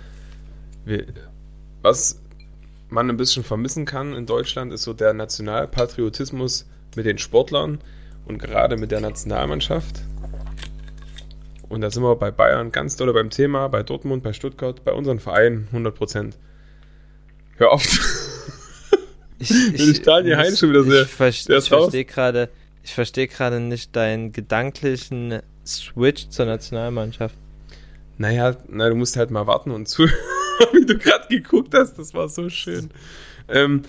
[0.85, 1.05] wir,
[1.81, 2.21] was
[2.93, 7.79] man ein bisschen vermissen kann in Deutschland, ist so der Nationalpatriotismus mit den Sportlern
[8.25, 10.01] und gerade mit der Nationalmannschaft.
[11.67, 14.93] Und da sind wir bei Bayern ganz doll beim Thema, bei Dortmund, bei Stuttgart, bei
[14.93, 16.37] unseren Vereinen 100 Prozent.
[17.57, 17.83] Hör auf.
[19.39, 21.01] Ich, ich, ich Daniel Hein schon wieder sehr.
[21.01, 22.49] Ich, ver ich verstehe gerade,
[22.81, 27.35] ich verstehe gerade nicht deinen gedanklichen Switch zur Nationalmannschaft.
[28.17, 30.15] Naja, na, du musst halt mal warten und zuhören.
[30.73, 32.89] wie du gerade geguckt hast, das war so schön.
[33.47, 33.83] Ähm,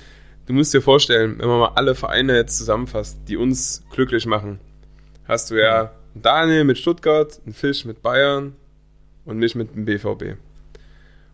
[0.47, 4.61] du musst dir vorstellen, wenn man mal alle Vereine jetzt zusammenfasst, die uns glücklich machen,
[5.27, 8.55] hast du ja Daniel mit Stuttgart, einen Fisch mit Bayern
[9.25, 10.37] und mich mit dem BVB.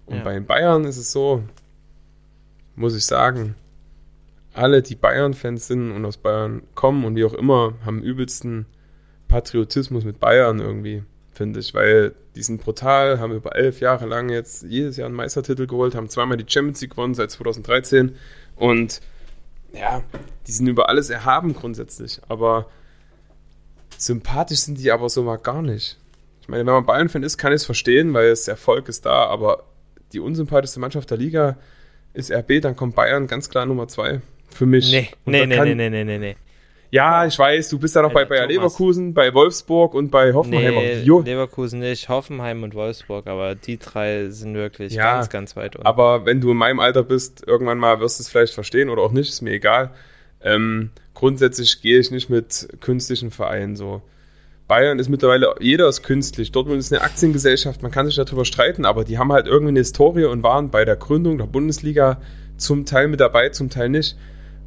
[0.06, 0.22] Und ja.
[0.24, 1.42] bei den Bayern ist es so,
[2.74, 3.54] muss ich sagen,
[4.52, 8.66] alle, die Bayern-Fans sind und aus Bayern kommen und wie auch immer, haben übelsten
[9.28, 11.04] Patriotismus mit Bayern irgendwie
[11.40, 15.14] finde ich, weil die sind brutal, haben über elf Jahre lang jetzt jedes Jahr einen
[15.16, 18.14] Meistertitel geholt, haben zweimal die Champions League gewonnen seit 2013
[18.56, 19.00] und
[19.72, 20.02] ja,
[20.46, 22.66] die sind über alles erhaben grundsätzlich, aber
[23.96, 25.96] sympathisch sind die aber so mal gar nicht.
[26.42, 29.24] Ich meine, wenn man Bayern-Fan ist, kann ich es verstehen, weil das Erfolg ist da,
[29.26, 29.64] aber
[30.12, 31.56] die unsympathischste Mannschaft der Liga
[32.12, 34.20] ist RB, dann kommt Bayern ganz klar Nummer zwei
[34.52, 34.90] für mich.
[34.90, 36.36] Nee, Und nee, da nee, kann- nee, nee, nee, nee, nee.
[36.92, 38.48] Ja, ich weiß, du bist ja noch bei Bayer.
[38.48, 40.74] Leverkusen, bei Wolfsburg und bei Hoffenheim.
[40.74, 45.76] Nee, Leverkusen nicht, Hoffenheim und Wolfsburg, aber die drei sind wirklich Ja, ganz, ganz weit
[45.76, 45.86] unten.
[45.86, 49.02] Aber wenn du in meinem Alter bist, irgendwann mal wirst du es vielleicht verstehen oder
[49.02, 49.92] auch nicht, ist mir egal.
[50.42, 54.02] Ähm, grundsätzlich gehe ich nicht mit künstlichen Vereinen so.
[54.66, 56.52] Bayern ist mittlerweile, jeder ist künstlich.
[56.52, 59.80] Dortmund ist eine Aktiengesellschaft, man kann sich darüber streiten, aber die haben halt irgendwie eine
[59.80, 62.20] Historie und waren bei der Gründung der Bundesliga
[62.56, 64.16] zum Teil mit dabei, zum Teil nicht.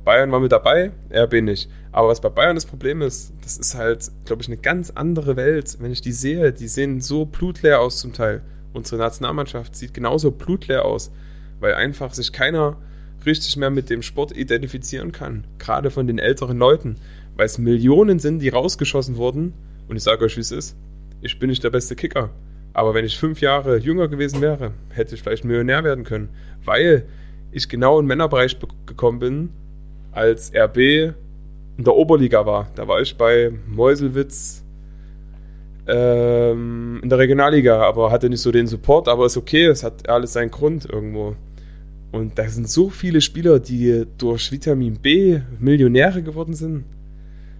[0.03, 1.69] Bayern war mit dabei, RB nicht.
[1.93, 5.35] Aber was bei Bayern das Problem ist, das ist halt, glaube ich, eine ganz andere
[5.35, 5.77] Welt.
[5.79, 8.41] Wenn ich die sehe, die sehen so blutleer aus zum Teil.
[8.73, 11.11] Unsere Nationalmannschaft sieht genauso blutleer aus,
[11.59, 12.77] weil einfach sich keiner
[13.27, 15.45] richtig mehr mit dem Sport identifizieren kann.
[15.59, 16.95] Gerade von den älteren Leuten.
[17.35, 19.53] Weil es Millionen sind, die rausgeschossen wurden.
[19.87, 20.75] Und ich sage euch, wie es ist.
[21.21, 22.31] Ich bin nicht der beste Kicker.
[22.73, 26.29] Aber wenn ich fünf Jahre jünger gewesen wäre, hätte ich vielleicht Millionär werden können.
[26.65, 27.05] Weil
[27.51, 29.49] ich genau im Männerbereich be- gekommen bin,
[30.11, 31.13] als RB
[31.77, 32.67] in der Oberliga war.
[32.75, 34.63] Da war ich bei Meuselwitz
[35.87, 40.07] ähm, in der Regionalliga, aber hatte nicht so den Support, aber ist okay, es hat
[40.09, 41.35] alles seinen Grund irgendwo.
[42.11, 46.85] Und da sind so viele Spieler, die durch Vitamin B Millionäre geworden sind.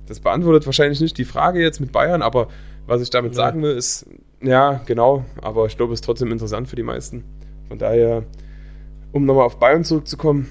[0.05, 2.49] Das beantwortet wahrscheinlich nicht die Frage jetzt mit Bayern, aber
[2.86, 3.38] was ich damit Ja.
[3.38, 4.05] sagen will, ist,
[4.41, 7.24] ja, genau, aber ich glaube, es ist trotzdem interessant für die meisten.
[7.68, 8.24] Von daher,
[9.11, 10.49] um nochmal auf Bayern zurückzukommen,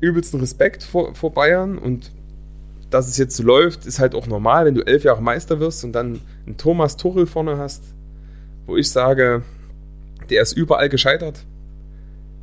[0.00, 2.12] übelsten Respekt vor, vor Bayern und
[2.90, 5.84] dass es jetzt so läuft, ist halt auch normal, wenn du elf Jahre Meister wirst
[5.84, 7.82] und dann einen Thomas Tuchel vorne hast,
[8.66, 9.42] wo ich sage,
[10.30, 11.44] der ist überall gescheitert.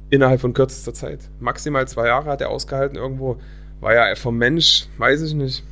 [0.10, 1.20] Innerhalb von kürzester Zeit.
[1.40, 3.38] Maximal zwei Jahre hat er ausgehalten irgendwo.
[3.80, 5.64] War ja vom Mensch, weiß ich nicht,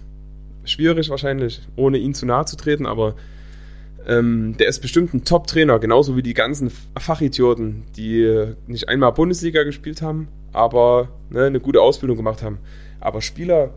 [0.64, 3.16] schwierig wahrscheinlich, ohne ihn zu nahe zu treten, aber
[4.08, 9.64] ähm, der ist bestimmt ein Top-Trainer, genauso wie die ganzen Fachidioten, die nicht einmal Bundesliga
[9.64, 12.58] gespielt haben, aber ne, eine gute Ausbildung gemacht haben.
[13.00, 13.72] Aber Spieler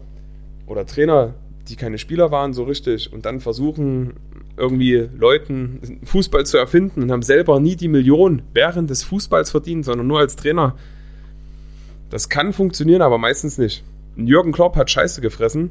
[0.67, 1.35] oder Trainer,
[1.69, 4.15] die keine Spieler waren, so richtig, und dann versuchen,
[4.57, 9.85] irgendwie Leuten Fußball zu erfinden und haben selber nie die Million während des Fußballs verdient,
[9.85, 10.77] sondern nur als Trainer.
[12.11, 13.83] Das kann funktionieren, aber meistens nicht.
[14.17, 15.71] Jürgen Klopp hat Scheiße gefressen.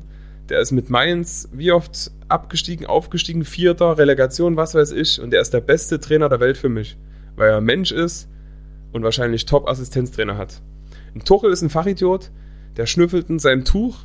[0.50, 5.22] Der ist mit Mainz wie oft abgestiegen, aufgestiegen, Vierter, Relegation, was weiß ich.
[5.22, 6.98] Und der ist der beste Trainer der Welt für mich,
[7.38, 8.28] weil er Mensch ist
[8.92, 10.62] und wahrscheinlich Top-Assistenztrainer hat.
[11.16, 12.30] Ein Tuchel ist ein Fachidiot,
[12.76, 14.00] der schnüffelt in seinem Tuch,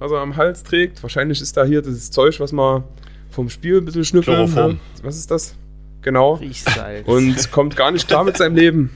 [0.00, 1.02] was er am Hals trägt.
[1.02, 2.84] Wahrscheinlich ist da hier dieses Zeug, was man
[3.30, 4.36] vom Spiel ein bisschen schnüffeln.
[4.36, 4.72] Chloroform.
[4.72, 4.78] Ne?
[5.02, 5.54] Was ist das?
[6.02, 6.34] Genau.
[6.34, 7.06] Riechsalz.
[7.06, 8.90] Und kommt gar nicht klar mit seinem Leben.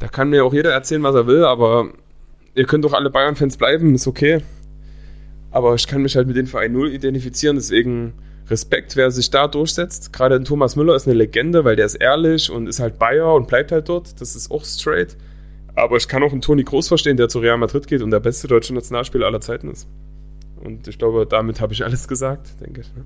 [0.00, 1.92] Da kann mir auch jeder erzählen, was er will, aber
[2.56, 4.42] ihr könnt doch alle Bayern-Fans bleiben, ist okay.
[5.52, 8.14] Aber ich kann mich halt mit dem Verein null identifizieren, deswegen
[8.50, 10.12] Respekt, wer sich da durchsetzt.
[10.12, 13.32] Gerade ein Thomas Müller ist eine Legende, weil der ist ehrlich und ist halt Bayer
[13.34, 14.20] und bleibt halt dort.
[14.20, 15.16] Das ist auch straight.
[15.74, 18.20] Aber ich kann auch einen Toni Kroos verstehen, der zu Real Madrid geht und der
[18.20, 19.88] beste deutsche Nationalspieler aller Zeiten ist.
[20.62, 22.94] Und ich glaube, damit habe ich alles gesagt, denke ich.
[22.94, 23.04] Ne?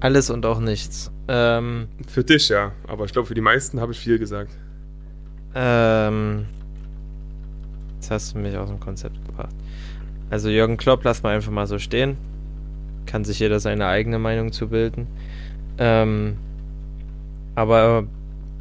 [0.00, 1.10] Alles und auch nichts.
[1.28, 4.52] Ähm, Für dich ja, aber ich glaube, für die meisten habe ich viel gesagt.
[5.54, 6.46] ähm,
[7.96, 9.54] jetzt hast du mich aus dem Konzept gebracht.
[10.30, 12.16] Also Jürgen Klopp, lass mal einfach mal so stehen.
[13.06, 15.06] Kann sich jeder seine eigene Meinung zu bilden.
[15.78, 16.36] Ähm,
[17.54, 18.04] aber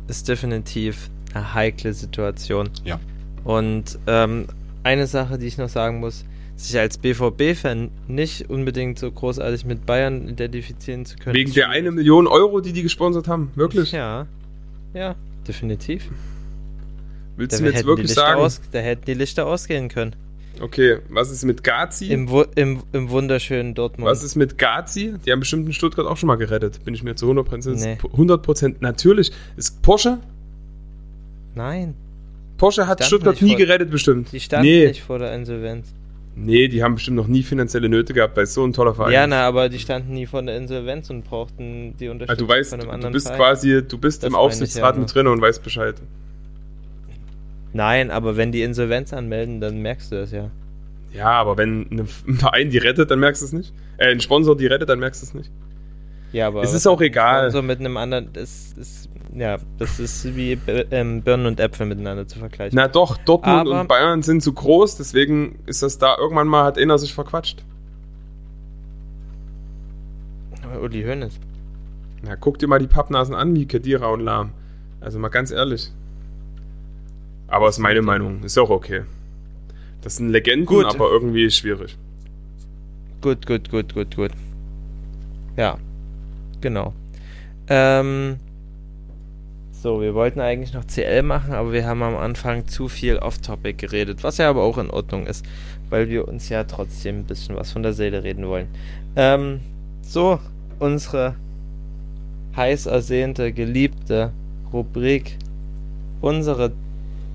[0.07, 2.69] ist definitiv eine heikle Situation.
[2.83, 2.99] Ja.
[3.43, 4.47] Und ähm,
[4.83, 6.25] eine Sache, die ich noch sagen muss,
[6.55, 11.35] sich als BVB-Fan nicht unbedingt so großartig mit Bayern identifizieren zu können.
[11.35, 13.51] Wegen der eine Million Euro, die die gesponsert haben?
[13.55, 13.91] Wirklich?
[13.91, 14.25] Ja.
[14.93, 15.15] Ja,
[15.47, 16.09] definitiv.
[17.35, 18.41] Willst Da du mir jetzt wirklich sagen?
[18.41, 20.15] aus, da hätten die Lichter ausgehen können.
[20.59, 22.07] Okay, was ist mit Gazi?
[22.07, 24.09] Im, im, im wunderschönen Dortmund.
[24.09, 25.13] was ist mit Gazi?
[25.23, 26.83] Die haben bestimmt in Stuttgart auch schon mal gerettet.
[26.83, 27.97] Bin ich mir zu 100%, Nee.
[28.01, 29.31] 100% natürlich.
[29.55, 30.17] Ist Porsche?
[31.57, 31.95] Nein,
[32.57, 34.31] Porsche hat Stuttgart nie vor- gerettet bestimmt.
[34.31, 35.93] die standen nee, nicht vor der Insolvenz.
[36.35, 39.11] nee, die haben bestimmt noch nie finanzielle Nöte gehabt, weil es so ein toller Verein
[39.13, 42.53] Ja, na, aber die standen nie vor der Insolvenz und brauchten die Also Unterstützung du
[42.53, 43.39] weißt, von einem du anderen bist Verein.
[43.39, 45.95] quasi, du bist Das im Aufsichtsrat ja, mit drin und weißt Bescheid.
[47.73, 50.49] Nein, aber wenn die Insolvenz anmelden, dann merkst du das ja.
[51.13, 53.73] Ja, aber wenn ein Verein die rettet, dann merkst du es nicht.
[53.97, 55.51] Äh, ein Sponsor die rettet, dann merkst du es nicht.
[56.31, 57.43] Ja, aber Es ist auch egal.
[57.43, 60.57] Sponsor mit einem anderen, das ist, ja, das ist wie
[60.91, 62.75] ähm, Birnen und Äpfel miteinander zu vergleichen.
[62.75, 66.65] Na doch, Dortmund Aber- und Bayern sind zu groß, deswegen ist das da irgendwann mal,
[66.65, 67.63] hat einer sich verquatscht.
[70.63, 71.39] Aber Uli Hoeneß.
[72.23, 74.51] Na, guck dir mal die Pappnasen an, wie Kedira und Lahm.
[74.99, 75.91] Also mal ganz ehrlich.
[77.47, 79.03] Aber ist meine Meinung, ist auch okay.
[80.01, 80.85] Das sind Legenden, Gut.
[80.85, 81.97] aber irgendwie schwierig.
[83.21, 84.31] Gut, gut, gut, gut, gut.
[85.55, 85.77] Ja,
[86.61, 86.93] genau.
[87.69, 88.37] Ähm,
[89.71, 93.73] so, wir wollten eigentlich noch CL machen, aber wir haben am Anfang zu viel Off-Topic
[93.73, 95.45] geredet, was ja aber auch in Ordnung ist,
[95.89, 98.67] weil wir uns ja trotzdem ein bisschen was von der Seele reden wollen.
[99.15, 99.59] Ähm,
[100.01, 100.39] so,
[100.79, 101.35] unsere
[102.55, 104.31] heiß ersehnte, geliebte
[104.73, 105.37] Rubrik,
[106.21, 106.71] unsere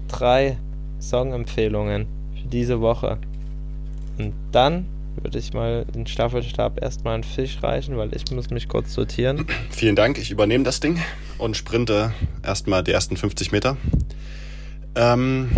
[0.08, 0.56] drei
[1.00, 3.18] Songempfehlungen für diese Woche.
[4.18, 4.86] Und dann
[5.20, 9.46] würde ich mal den Staffelstab erstmal an Fisch reichen, weil ich muss mich kurz sortieren.
[9.70, 11.00] Vielen Dank, ich übernehme das Ding
[11.38, 13.76] und sprinte erstmal die ersten 50 Meter.
[14.94, 15.50] Ähm,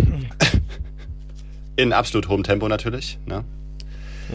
[1.75, 3.19] in absolut hohem Tempo natürlich.
[3.25, 3.43] Ne?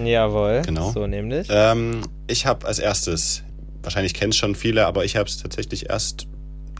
[0.04, 0.90] Jawohl, Genau.
[0.92, 1.48] so nämlich.
[1.50, 3.42] Ähm, ich habe als erstes,
[3.82, 6.26] wahrscheinlich kennen es schon viele, aber ich habe es tatsächlich erst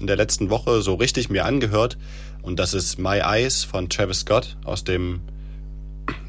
[0.01, 1.99] in der letzten Woche so richtig mir angehört.
[2.43, 5.21] Und das ist My Eyes von Travis Scott aus dem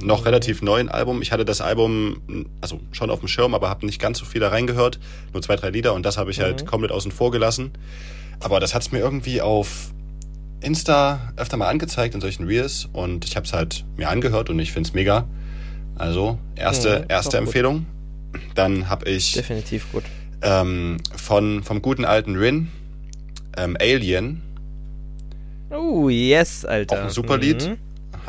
[0.02, 1.22] noch relativ neuen Album.
[1.22, 4.42] Ich hatte das Album also schon auf dem Schirm, aber habe nicht ganz so viel
[4.42, 5.00] da reingehört.
[5.34, 6.66] Nur zwei, drei Lieder und das habe ich halt Mhm.
[6.68, 7.72] komplett außen vor gelassen.
[8.40, 9.92] Aber das hat es mir irgendwie auf
[10.62, 14.60] Insta öfter mal angezeigt in solchen Reels und ich habe es halt mir angehört und
[14.60, 15.28] ich finde es mega.
[15.96, 17.48] Also erste, Mhm, erste gut.
[17.48, 17.86] Empfehlung.
[18.56, 20.04] Dann habe ich Definitiv gut.
[20.42, 22.70] ähm, von vom guten alten Rin
[23.58, 24.42] ähm, Alien
[25.70, 27.00] Oh, yes, Alter.
[27.00, 27.66] Auch ein super Lied.
[27.68, 27.78] Mhm.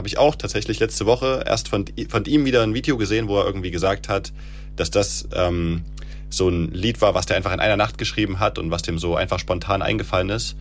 [0.03, 3.39] Habe ich auch tatsächlich letzte Woche erst von, von ihm wieder ein Video gesehen, wo
[3.39, 4.33] er irgendwie gesagt hat,
[4.75, 5.83] dass das ähm,
[6.29, 8.99] so ein Lied war, was der einfach in einer Nacht geschrieben hat und was dem
[8.99, 10.57] so einfach spontan eingefallen ist.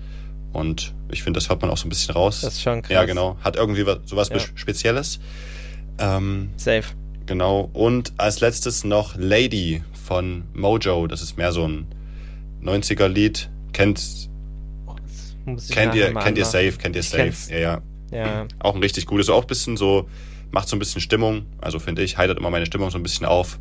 [0.53, 2.41] Und ich finde, das hört man auch so ein bisschen raus.
[2.41, 2.91] Das ist schon krass.
[2.91, 3.35] ja, genau.
[3.41, 4.37] Hat irgendwie was, sowas Ja.
[4.53, 5.19] Spezielles.
[5.97, 6.83] Ähm, Safe.
[7.25, 7.71] genau.
[7.73, 11.07] Und als letztes noch Lady von Mojo.
[11.07, 11.87] Das ist mehr so ein
[12.63, 13.49] 90er-Lied.
[13.73, 14.29] Kennt,
[15.71, 17.33] kennt ihr, kennt ihr safe, kennt ihr safe.
[17.49, 17.81] Ja, ja.
[18.12, 20.07] Ja, Auch ein richtig gutes, auch ein bisschen so,
[20.51, 21.45] macht so ein bisschen Stimmung.
[21.59, 23.57] Also finde ich, heitert immer meine Stimmung so ein bisschen auf.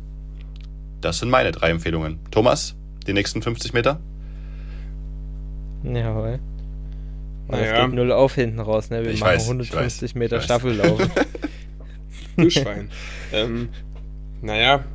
[0.99, 2.19] Das sind meine drei Empfehlungen.
[2.31, 2.75] Thomas,
[3.07, 3.99] die nächsten 50 Meter?
[5.83, 6.39] jawohl.
[7.47, 7.77] Naja.
[7.79, 9.03] Es geht null auf hinten raus, ne?
[9.03, 10.43] Wir Ich machen weiß, ich 150 weiß, Meter weiß.
[10.45, 11.09] Staffellaufen.
[12.37, 12.89] Du Schwein.
[13.33, 13.69] ähm,
[14.41, 14.85] naja,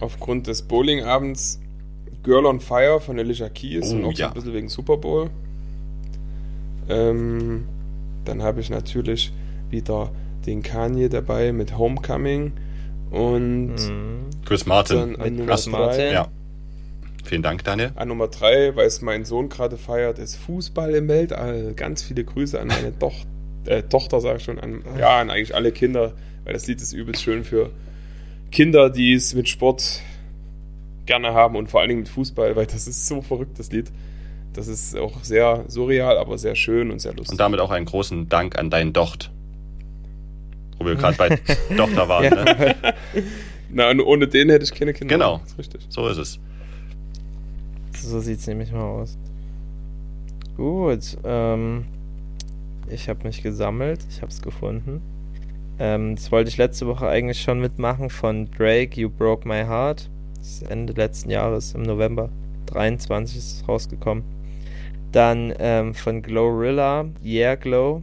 [0.00, 1.60] aufgrund des Bowlingabends
[2.24, 4.28] Girl on Fire von Alicia Keys Oh, und auch so ja.
[4.28, 5.30] ein bisschen wegen Super Bowl.
[6.88, 7.64] Ähm,
[8.24, 9.32] dann habe ich natürlich
[9.70, 10.10] wieder
[10.46, 12.52] den Kanye dabei mit Homecoming
[13.10, 14.26] und Mhm.
[14.44, 15.10] Chris Martin.
[15.12, 15.98] Mit Nummer Chris Martin.
[16.00, 16.12] drei.
[16.12, 16.28] Ja.
[17.24, 17.92] Vielen Dank, Daniel.
[17.94, 21.72] An Nummer drei, weil es mein Sohn gerade feiert, ist Fußball im Weltall.
[21.74, 23.14] Ganz viele Grüße an meine Doch
[23.66, 26.12] äh, Tochter, sage ich schon, an, ja, an eigentlich alle Kinder,
[26.44, 27.70] weil das Lied ist übelst schön für
[28.50, 30.00] Kinder, die es mit Sport
[31.06, 33.90] gerne haben und vor allen Dingen mit Fußball, weil das ist so verrückt, das Lied.
[34.54, 37.32] Das ist auch sehr surreal, aber sehr schön und sehr lustig.
[37.32, 39.30] Und damit auch einen großen Dank an deinen Docht.
[40.78, 41.28] Wo wir gerade bei
[41.76, 42.24] Tochter waren.
[42.24, 42.44] Ja.
[42.44, 42.74] Ne?
[43.70, 45.14] Na, und ohne den hätte ich keine Kinder.
[45.14, 45.38] Genau.
[45.38, 45.86] Das ist richtig.
[45.88, 46.38] So ist es.
[47.96, 49.18] So sieht's nämlich mal aus.
[50.56, 51.84] Gut, ähm,
[52.88, 55.02] ich habe mich gesammelt, ich habe es gefunden.
[55.80, 60.08] Ähm, das wollte ich letzte Woche eigentlich schon mitmachen von Drake, You Broke My Heart.
[60.38, 62.28] Das ist Ende letzten Jahres, im November
[62.66, 64.22] 23 ist es rausgekommen.
[65.14, 68.02] Dann ähm, von Glorilla, Yeah Glow.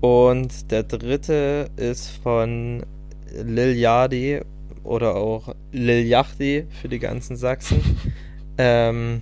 [0.00, 2.82] Und der dritte ist von
[3.44, 4.40] Lil Yachty
[4.82, 7.82] oder auch Lil Yachty für die ganzen Sachsen.
[8.58, 9.20] ähm,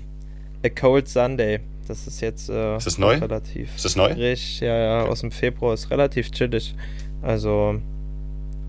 [0.64, 1.59] A Cold Sunday.
[1.88, 3.16] Das ist jetzt äh, Ist das neu?
[3.16, 4.14] relativ Ist das neu?
[4.14, 4.61] frisch.
[4.61, 5.74] Ja, ja, aus dem Februar.
[5.74, 6.76] Ist relativ chillig.
[7.22, 7.80] Also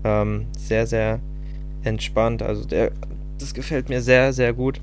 [0.02, 1.20] ähm, sehr, sehr
[1.84, 2.42] entspannt.
[2.42, 2.90] Also der,
[3.38, 4.80] das gefällt mir sehr, sehr gut.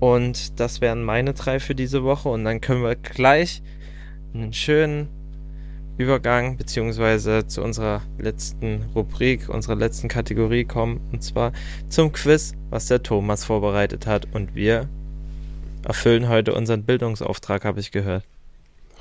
[0.00, 2.28] Und das wären meine drei für diese Woche.
[2.28, 3.62] Und dann können wir gleich
[4.34, 5.08] einen schönen
[5.96, 11.00] Übergang beziehungsweise zu unserer letzten Rubrik, unserer letzten Kategorie kommen.
[11.12, 11.52] Und zwar
[11.88, 14.32] zum Quiz, was der Thomas vorbereitet hat.
[14.32, 14.88] Und wir
[15.84, 18.24] erfüllen heute unseren Bildungsauftrag, habe ich gehört.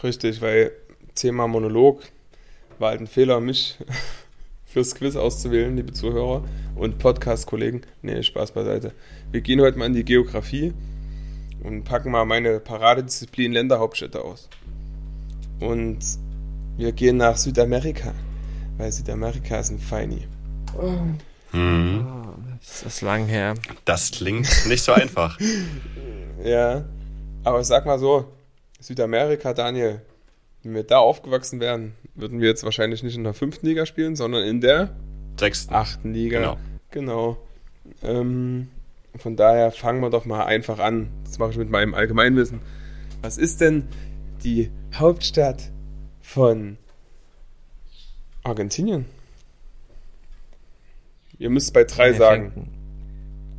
[0.04, 0.72] Richtig, weil
[1.14, 2.02] Thema Monolog
[2.80, 3.78] war halt ein Fehler, mich
[4.78, 6.44] fürs Quiz auszuwählen, liebe Zuhörer
[6.76, 7.82] und Podcast-Kollegen.
[8.04, 8.92] Nee, Spaß beiseite.
[9.32, 10.72] Wir gehen heute mal in die Geografie
[11.64, 14.48] und packen mal meine Paradedisziplin Länderhauptstädte aus.
[15.60, 15.98] Und
[16.78, 18.14] wir gehen nach Südamerika,
[18.78, 20.28] weil Südamerika ist ein Feini.
[21.54, 22.36] Mhm.
[22.60, 23.56] Das ist lang her.
[23.84, 25.40] Das klingt nicht so einfach.
[26.44, 26.86] Ja,
[27.44, 28.32] aber sag mal so,
[28.80, 30.04] Südamerika, Daniel,
[30.62, 34.16] wenn wir da aufgewachsen wären, würden wir jetzt wahrscheinlich nicht in der fünften Liga spielen,
[34.16, 34.96] sondern in der
[35.40, 35.74] Sechsten.
[35.74, 36.40] achten Liga.
[36.40, 36.58] Genau.
[36.92, 37.38] Genau.
[38.04, 38.68] Ähm,
[39.18, 41.10] von daher fangen wir doch mal einfach an.
[41.26, 42.60] Das mache ich mit meinem Allgemeinwissen.
[43.22, 43.88] Was ist denn
[44.44, 45.72] die Hauptstadt
[46.22, 46.78] von
[48.44, 49.06] Argentinien.
[51.38, 52.70] Ihr müsst bei drei Nee, sagen.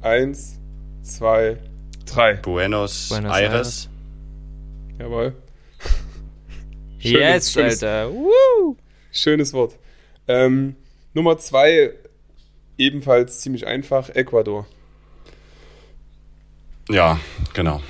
[0.00, 0.58] Eins,
[1.02, 1.58] zwei,
[2.06, 2.34] drei.
[2.34, 3.52] Buenos, Buenos Aires.
[3.52, 3.88] Aires.
[4.98, 5.34] Jawohl.
[6.98, 8.12] Schönes- Yes, schönes- Alter.
[8.12, 8.76] Woo!
[9.12, 9.78] Schönes Wort.
[10.26, 10.76] Ähm,
[11.14, 11.92] Nummer zwei,
[12.76, 14.66] ebenfalls ziemlich einfach, Ecuador.
[16.90, 17.20] Ja,
[17.54, 17.82] genau.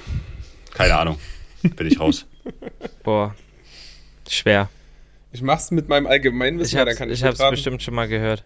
[0.75, 1.19] Keine Ahnung.
[1.63, 2.27] Bin ich raus.
[3.03, 3.35] Boah.
[4.29, 4.69] Schwer.
[5.33, 7.95] Ich mach's mit meinem Allgemeinwissen, Ich weil hab's, dann kann ich ich hab's bestimmt schon
[7.95, 8.45] mal gehört.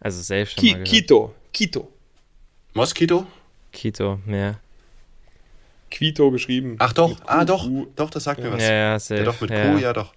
[0.00, 0.88] Also safe schon Ki mal gehört.
[0.88, 1.34] Quito.
[1.52, 1.92] Quito.
[2.74, 3.26] Moskito?
[3.72, 4.58] Quito, ja.
[5.90, 6.76] Quito geschrieben.
[6.78, 8.52] Ach doch, ah doch, doch, das sagt mir Ja.
[8.54, 8.62] was.
[8.62, 9.20] Ja, ja, safe.
[9.20, 9.72] Ja, doch, mit ja.
[9.72, 10.14] Q, ja doch.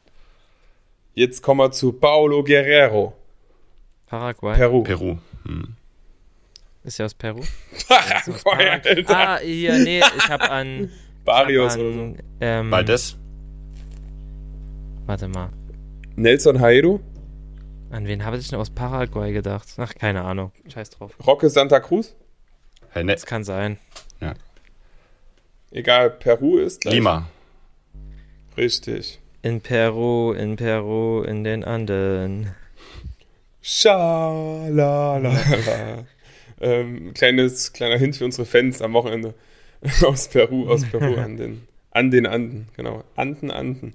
[1.13, 3.13] Jetzt kommen wir zu Paulo Guerrero.
[4.07, 4.55] Paraguay.
[4.55, 4.83] Peru.
[4.83, 5.17] Peru.
[5.45, 5.75] Hm.
[6.83, 7.41] Ist ja aus Peru.
[7.87, 9.17] Paraguay, Alter.
[9.17, 10.89] Ah, hier, nee, ich hab an.
[11.25, 11.99] Barrios hab oder so.
[11.99, 13.17] an, ähm, Valdez?
[15.05, 15.49] Warte mal.
[16.15, 17.01] Nelson Haedo.
[17.89, 19.67] An wen habe ich denn aus Paraguay gedacht?
[19.77, 20.51] Ach, keine Ahnung.
[20.71, 21.15] Scheiß drauf.
[21.25, 22.15] Roque Santa Cruz.
[22.89, 23.77] Hey, ne, Das kann sein.
[25.71, 26.95] Egal, Peru ist gleich.
[26.95, 27.27] Lima.
[28.55, 29.19] Richtig.
[29.41, 32.51] In Peru, in Peru, in den Anden.
[33.61, 35.35] Schalalala.
[36.61, 39.33] ähm, kleines, kleiner Hint für unsere Fans am Wochenende.
[40.03, 42.69] aus Peru, aus Peru an den, an den Anden.
[42.75, 43.03] Genau.
[43.15, 43.93] Anden, Anden.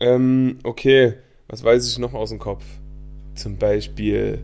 [0.00, 1.14] Ähm, okay.
[1.48, 2.64] Was weiß ich noch aus dem Kopf?
[3.34, 4.42] Zum Beispiel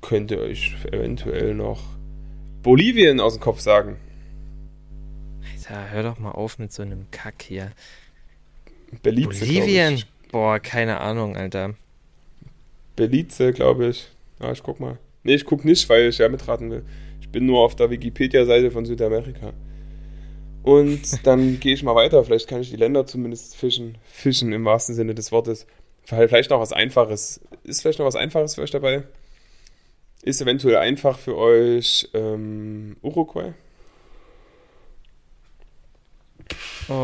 [0.00, 1.82] könnt ihr euch eventuell noch
[2.62, 3.96] Bolivien aus dem Kopf sagen.
[5.70, 7.70] Alter, hör doch mal auf mit so einem Kack hier.
[9.02, 9.94] Belize, Bolivien?
[9.94, 10.06] ich.
[10.32, 11.74] Boah, keine Ahnung, Alter.
[12.96, 14.08] Belize, glaube ich.
[14.40, 14.98] Ja, ich guck mal.
[15.22, 16.84] Nee, ich guck nicht, weil ich ja mitraten will.
[17.20, 19.52] Ich bin nur auf der Wikipedia-Seite von Südamerika.
[20.64, 22.24] Und dann gehe ich mal weiter.
[22.24, 23.96] Vielleicht kann ich die Länder zumindest fischen.
[24.04, 25.66] Fischen im wahrsten Sinne des Wortes.
[26.02, 27.40] Vielleicht noch was Einfaches.
[27.62, 29.04] Ist vielleicht noch was Einfaches für euch dabei?
[30.22, 33.54] Ist eventuell einfach für euch ähm, Uruguay?
[36.90, 36.94] Oh,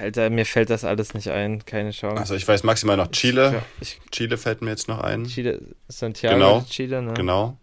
[0.00, 1.64] Alter, mir fällt das alles nicht ein.
[1.64, 2.20] Keine Chance.
[2.20, 3.52] Also ich weiß maximal noch Chile.
[3.54, 5.24] Ja, ich, Chile fällt mir jetzt noch ein.
[5.24, 6.58] Chile, Santiago Genau.
[6.58, 7.12] ist Chile, ne?
[7.14, 7.56] Genau,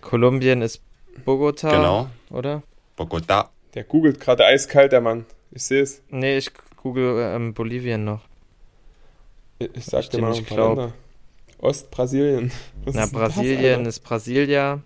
[0.00, 0.80] Kolumbien ist
[1.24, 2.08] Bogota, genau.
[2.30, 2.62] oder?
[2.96, 3.50] Bogota.
[3.74, 5.26] Der googelt gerade eiskalt, der Mann.
[5.50, 6.02] Ich sehe es.
[6.08, 8.20] Nee, ich google ähm, Bolivien noch.
[9.58, 10.76] Ich, ich sag Ich dir mal paar glaub.
[10.78, 10.92] Länder.
[11.58, 12.52] Ostbrasilien.
[12.84, 13.88] Was Na, ist das, Brasilien Alter?
[13.88, 14.82] ist Brasilia.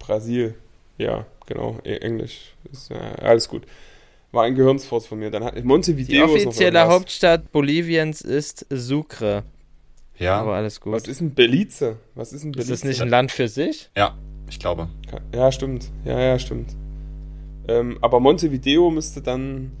[0.00, 0.54] Brasil.
[0.98, 1.78] Ja, genau.
[1.84, 2.54] E- Englisch.
[2.72, 3.62] Ist, ja, alles gut.
[4.32, 5.30] War ein Gehirnsfurz von mir.
[5.30, 6.86] Dann hat Die Montevideo ist noch offizielle.
[6.88, 9.42] Hauptstadt Boliviens ist Sucre.
[10.18, 10.92] Ja, Aber alles gut.
[10.92, 11.96] Was ist ein Belize?
[12.14, 12.70] Was ist ein ist Belize?
[12.72, 13.90] das nicht ein Land für sich?
[13.96, 14.16] ja,
[14.48, 14.88] ich glaube.
[15.34, 15.90] Ja, stimmt.
[16.04, 16.76] Ja, ja, stimmt.
[17.68, 19.72] Ähm, aber Montevideo müsste dann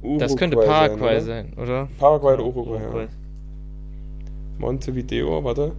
[0.00, 1.52] Uruguay das könnte Paraguay sein.
[1.52, 1.62] sein, oder?
[1.82, 1.88] oder?
[1.98, 3.08] Paraguay oder Uruguay, ja.
[4.58, 5.72] Montevideo, warte.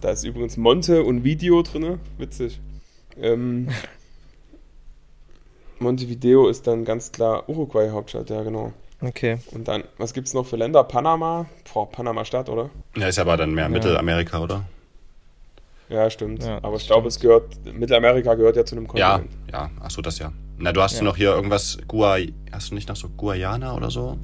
[0.00, 1.98] Da ist übrigens Monte und Video drin.
[2.18, 2.60] Witzig.
[3.20, 3.68] Ähm,
[5.78, 8.72] Montevideo ist dann ganz klar Uruguay Hauptstadt, ja genau.
[9.02, 9.38] Okay.
[9.52, 10.82] Und dann, was gibt's noch für Länder?
[10.84, 11.46] Panama?
[11.72, 12.70] Boah, Panama-Stadt, oder?
[12.96, 14.64] Ja, ist aber dann mehr Mittelamerika, oder?
[15.88, 16.42] Ja, stimmt.
[16.42, 16.94] Ja, Aber ich stimmt.
[16.94, 19.36] glaube, es gehört, Mittelamerika gehört ja zu einem Ja, Kontinent.
[19.52, 20.32] ja, ach so, das ja.
[20.58, 21.02] Na, du hast Ja.
[21.02, 22.16] noch hier irgendwas, Gua,
[22.50, 24.16] hast du nicht noch so Guayana oder so?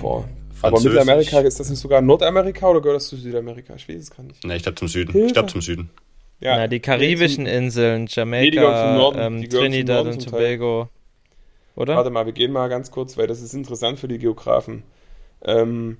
[0.00, 0.28] Boah.
[0.60, 0.80] Aber?
[0.80, 3.74] Mittelamerika, ist das nicht sogar Nordamerika oder gehört das zu Südamerika?
[3.76, 4.44] Ich weiß es gar nicht.
[4.44, 5.12] Ne, ich glaube zum Süden.
[5.12, 5.26] Hilfe.
[5.28, 5.88] Ich glaube zum Süden.
[6.40, 9.18] Ja, Na, die karibischen nee, Inseln, Nee, zum Jamaika, Norden.
[9.20, 10.32] ähm, zum Trinidad und zum.
[10.32, 10.88] Tobago.
[11.74, 11.96] zum, Oder?
[11.96, 14.84] Warte mal, wir gehen mal ganz kurz, weil das ist interessant für die Geografen.
[15.44, 15.98] Ähm,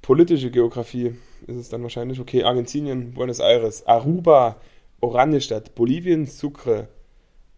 [0.00, 1.14] politische Geografie
[1.46, 2.18] ist es dann wahrscheinlich.
[2.20, 4.56] Okay, Argentinien, Buenos Aires, Aruba,
[5.00, 6.88] Oranienstadt, Bolivien, Sucre,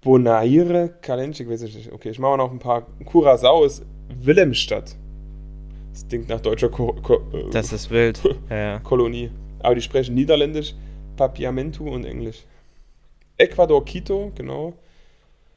[0.02, 1.92] Bonaire, Calenche, weiß ich nicht.
[1.92, 2.86] Okay, ich mache mal noch ein paar.
[3.06, 3.84] Curacao ist
[4.22, 4.96] Wilhelmstadt.
[5.92, 7.20] Das klingt nach deutscher Ko Ko
[7.52, 8.20] Das ist wild.
[8.50, 8.78] Ja, ja.
[8.80, 9.30] Kolonie.
[9.60, 10.74] Aber die sprechen Niederländisch,
[11.16, 12.44] Papiamentu und Englisch.
[13.36, 14.74] Ecuador, Quito, genau.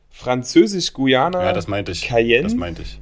[0.10, 2.04] Französisch, Guyana, Ja, das meinte ich.
[2.08, 2.44] Cayenne.
[2.44, 3.00] Das meinte ich.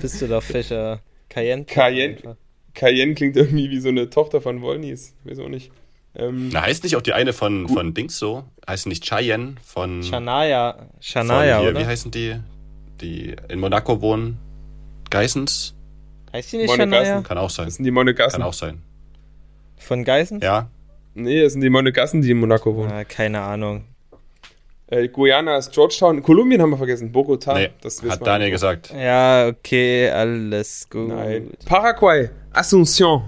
[0.00, 1.00] Bist du doch Fischer.
[1.28, 1.64] Cayenne.
[1.64, 2.16] Cayenne.
[2.16, 2.36] einfach.
[2.74, 5.14] Cayenne klingt irgendwie wie so eine Tochter von Wollnies.
[5.24, 5.70] Weiß auch nicht.
[6.14, 8.44] Ähm, Na, heißt nicht auch die eine von, von Dings so?
[8.68, 10.02] Heißt nicht Cheyenne von.
[10.02, 10.74] Shania.
[10.74, 11.80] von Shania, hier, oder?
[11.80, 12.36] Wie heißen die?
[13.00, 14.38] Die in Monaco wohnen?
[15.10, 15.74] Geissens?
[16.32, 17.04] heißt die nicht Monegassen.
[17.06, 17.22] Shania?
[17.22, 17.64] Kann auch sein.
[17.66, 18.40] das sind die Monegassen.
[18.40, 18.82] Kann auch sein.
[19.78, 20.44] Von Geissens?
[20.44, 20.68] Ja,
[21.14, 22.90] Nee, das sind die Monegassen, die in Monaco wohnen.
[22.90, 23.84] Ah, keine Ahnung.
[24.86, 26.22] Äh, Guyana ist Georgetown.
[26.22, 27.12] Kolumbien haben wir vergessen.
[27.12, 27.54] Bogota.
[27.54, 28.54] nee, das hat Daniel nicht.
[28.54, 28.92] gesagt.
[28.94, 31.08] Ja, okay, alles gut.
[31.08, 31.50] Nein.
[31.64, 32.28] Paraguay.
[32.52, 33.22] Asunción.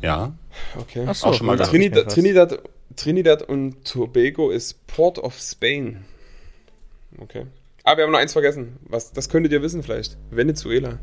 [0.00, 0.32] Ja,
[0.76, 1.04] Okay.
[1.06, 2.10] Ach so, Auch schon mal Trinidad.
[2.12, 2.62] Trinidad,
[2.96, 6.04] Trinidad und Tobago ist Port of Spain.
[7.20, 7.46] Okay.
[7.84, 8.76] Ah, wir haben noch eins vergessen.
[8.82, 10.16] Was, das könntet ihr wissen vielleicht.
[10.30, 10.98] Venezuela.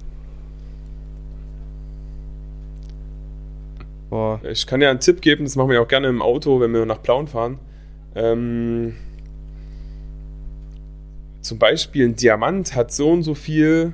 [4.16, 4.40] Boah.
[4.50, 6.86] Ich kann ja einen Tipp geben, das machen wir auch gerne im Auto, wenn wir
[6.86, 7.60] nach Plauen fahren.
[8.16, 8.96] Ähm,
[11.42, 13.92] zum Beispiel ein Diamant hat so und so viel,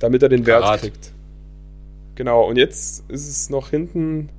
[0.00, 0.80] damit er den Wert Karat.
[0.80, 1.12] kriegt.
[2.16, 4.30] Genau, und jetzt ist es noch hinten.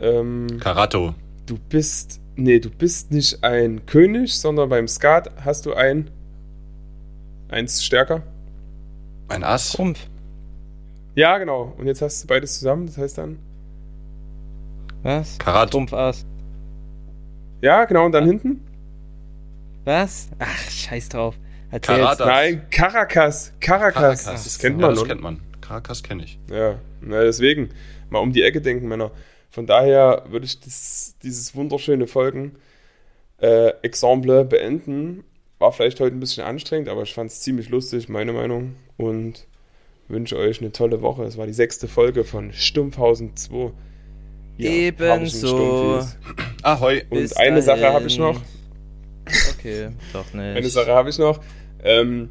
[0.00, 1.14] Ähm, Karato.
[1.46, 2.20] du bist.
[2.34, 6.10] Nee, du bist nicht ein König, sondern beim Skat hast du ein.
[7.50, 8.24] Eins stärker.
[9.28, 9.74] Ein Ass.
[9.74, 10.08] Trumpf.
[11.16, 11.72] Ja, genau.
[11.78, 13.38] Und jetzt hast du beides zusammen, das heißt dann.
[15.02, 15.38] Was?
[15.38, 15.70] Karat.
[15.70, 16.26] Trumpf Ass.
[17.62, 18.60] Ja, genau, und dann hinten?
[19.84, 20.28] Was?
[20.38, 21.34] Ach, scheiß drauf.
[21.70, 21.98] Erzähl's.
[21.98, 22.20] Karat.
[22.20, 23.52] Das- Nein, Caracas.
[23.60, 24.24] Caracas.
[24.24, 24.44] Caracas.
[24.44, 25.08] Das kennt ja, man, das oder?
[25.08, 25.40] kennt man.
[25.62, 26.38] Caracas kenne ich.
[26.50, 27.70] Ja, na, deswegen
[28.10, 29.10] mal um die Ecke denken, Männer.
[29.50, 32.56] Von daher würde ich das, dieses wunderschöne Folgen
[33.38, 35.24] äh, Exemple beenden.
[35.58, 38.76] War vielleicht heute ein bisschen anstrengend, aber ich fand es ziemlich lustig, meine Meinung.
[38.98, 39.46] Und
[40.08, 41.24] wünsche euch eine tolle Woche.
[41.24, 43.72] Es war die sechste Folge von Stumpfhausen 2.
[44.58, 45.08] Ebenso.
[45.10, 46.18] Harvischen Stumpfies.
[46.62, 47.02] Ahoi.
[47.10, 47.94] Und Bis eine Sache dahin.
[47.94, 48.40] habe ich noch.
[49.58, 50.56] Okay, doch nicht.
[50.56, 51.40] Eine Sache habe ich noch.
[51.82, 52.30] Ähm,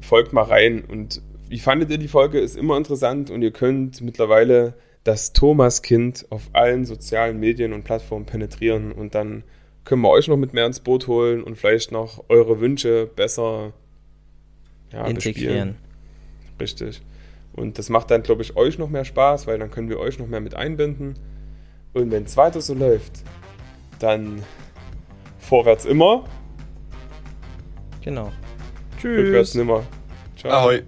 [0.00, 0.84] folgt mal rein.
[0.84, 2.38] Und wie fandet ihr die Folge?
[2.38, 8.26] Ist immer interessant und ihr könnt mittlerweile das Thomas-Kind auf allen sozialen Medien und Plattformen
[8.26, 9.42] penetrieren und dann
[9.84, 13.72] können wir euch noch mit mehr ins Boot holen und vielleicht noch eure Wünsche besser
[14.92, 15.14] ja, Integrieren.
[15.14, 15.87] bespielen.
[16.60, 17.02] Richtig.
[17.52, 20.18] Und das macht dann, glaube ich, euch noch mehr Spaß, weil dann können wir euch
[20.18, 21.14] noch mehr mit einbinden.
[21.92, 23.22] Und wenn es weiter so läuft,
[23.98, 24.42] dann
[25.38, 26.24] vorwärts immer,
[28.02, 28.32] Genau.
[29.02, 29.54] rückwärts Tschüss.
[29.54, 29.84] nimmer.
[30.36, 30.52] Ciao.
[30.52, 30.82] Ahoi.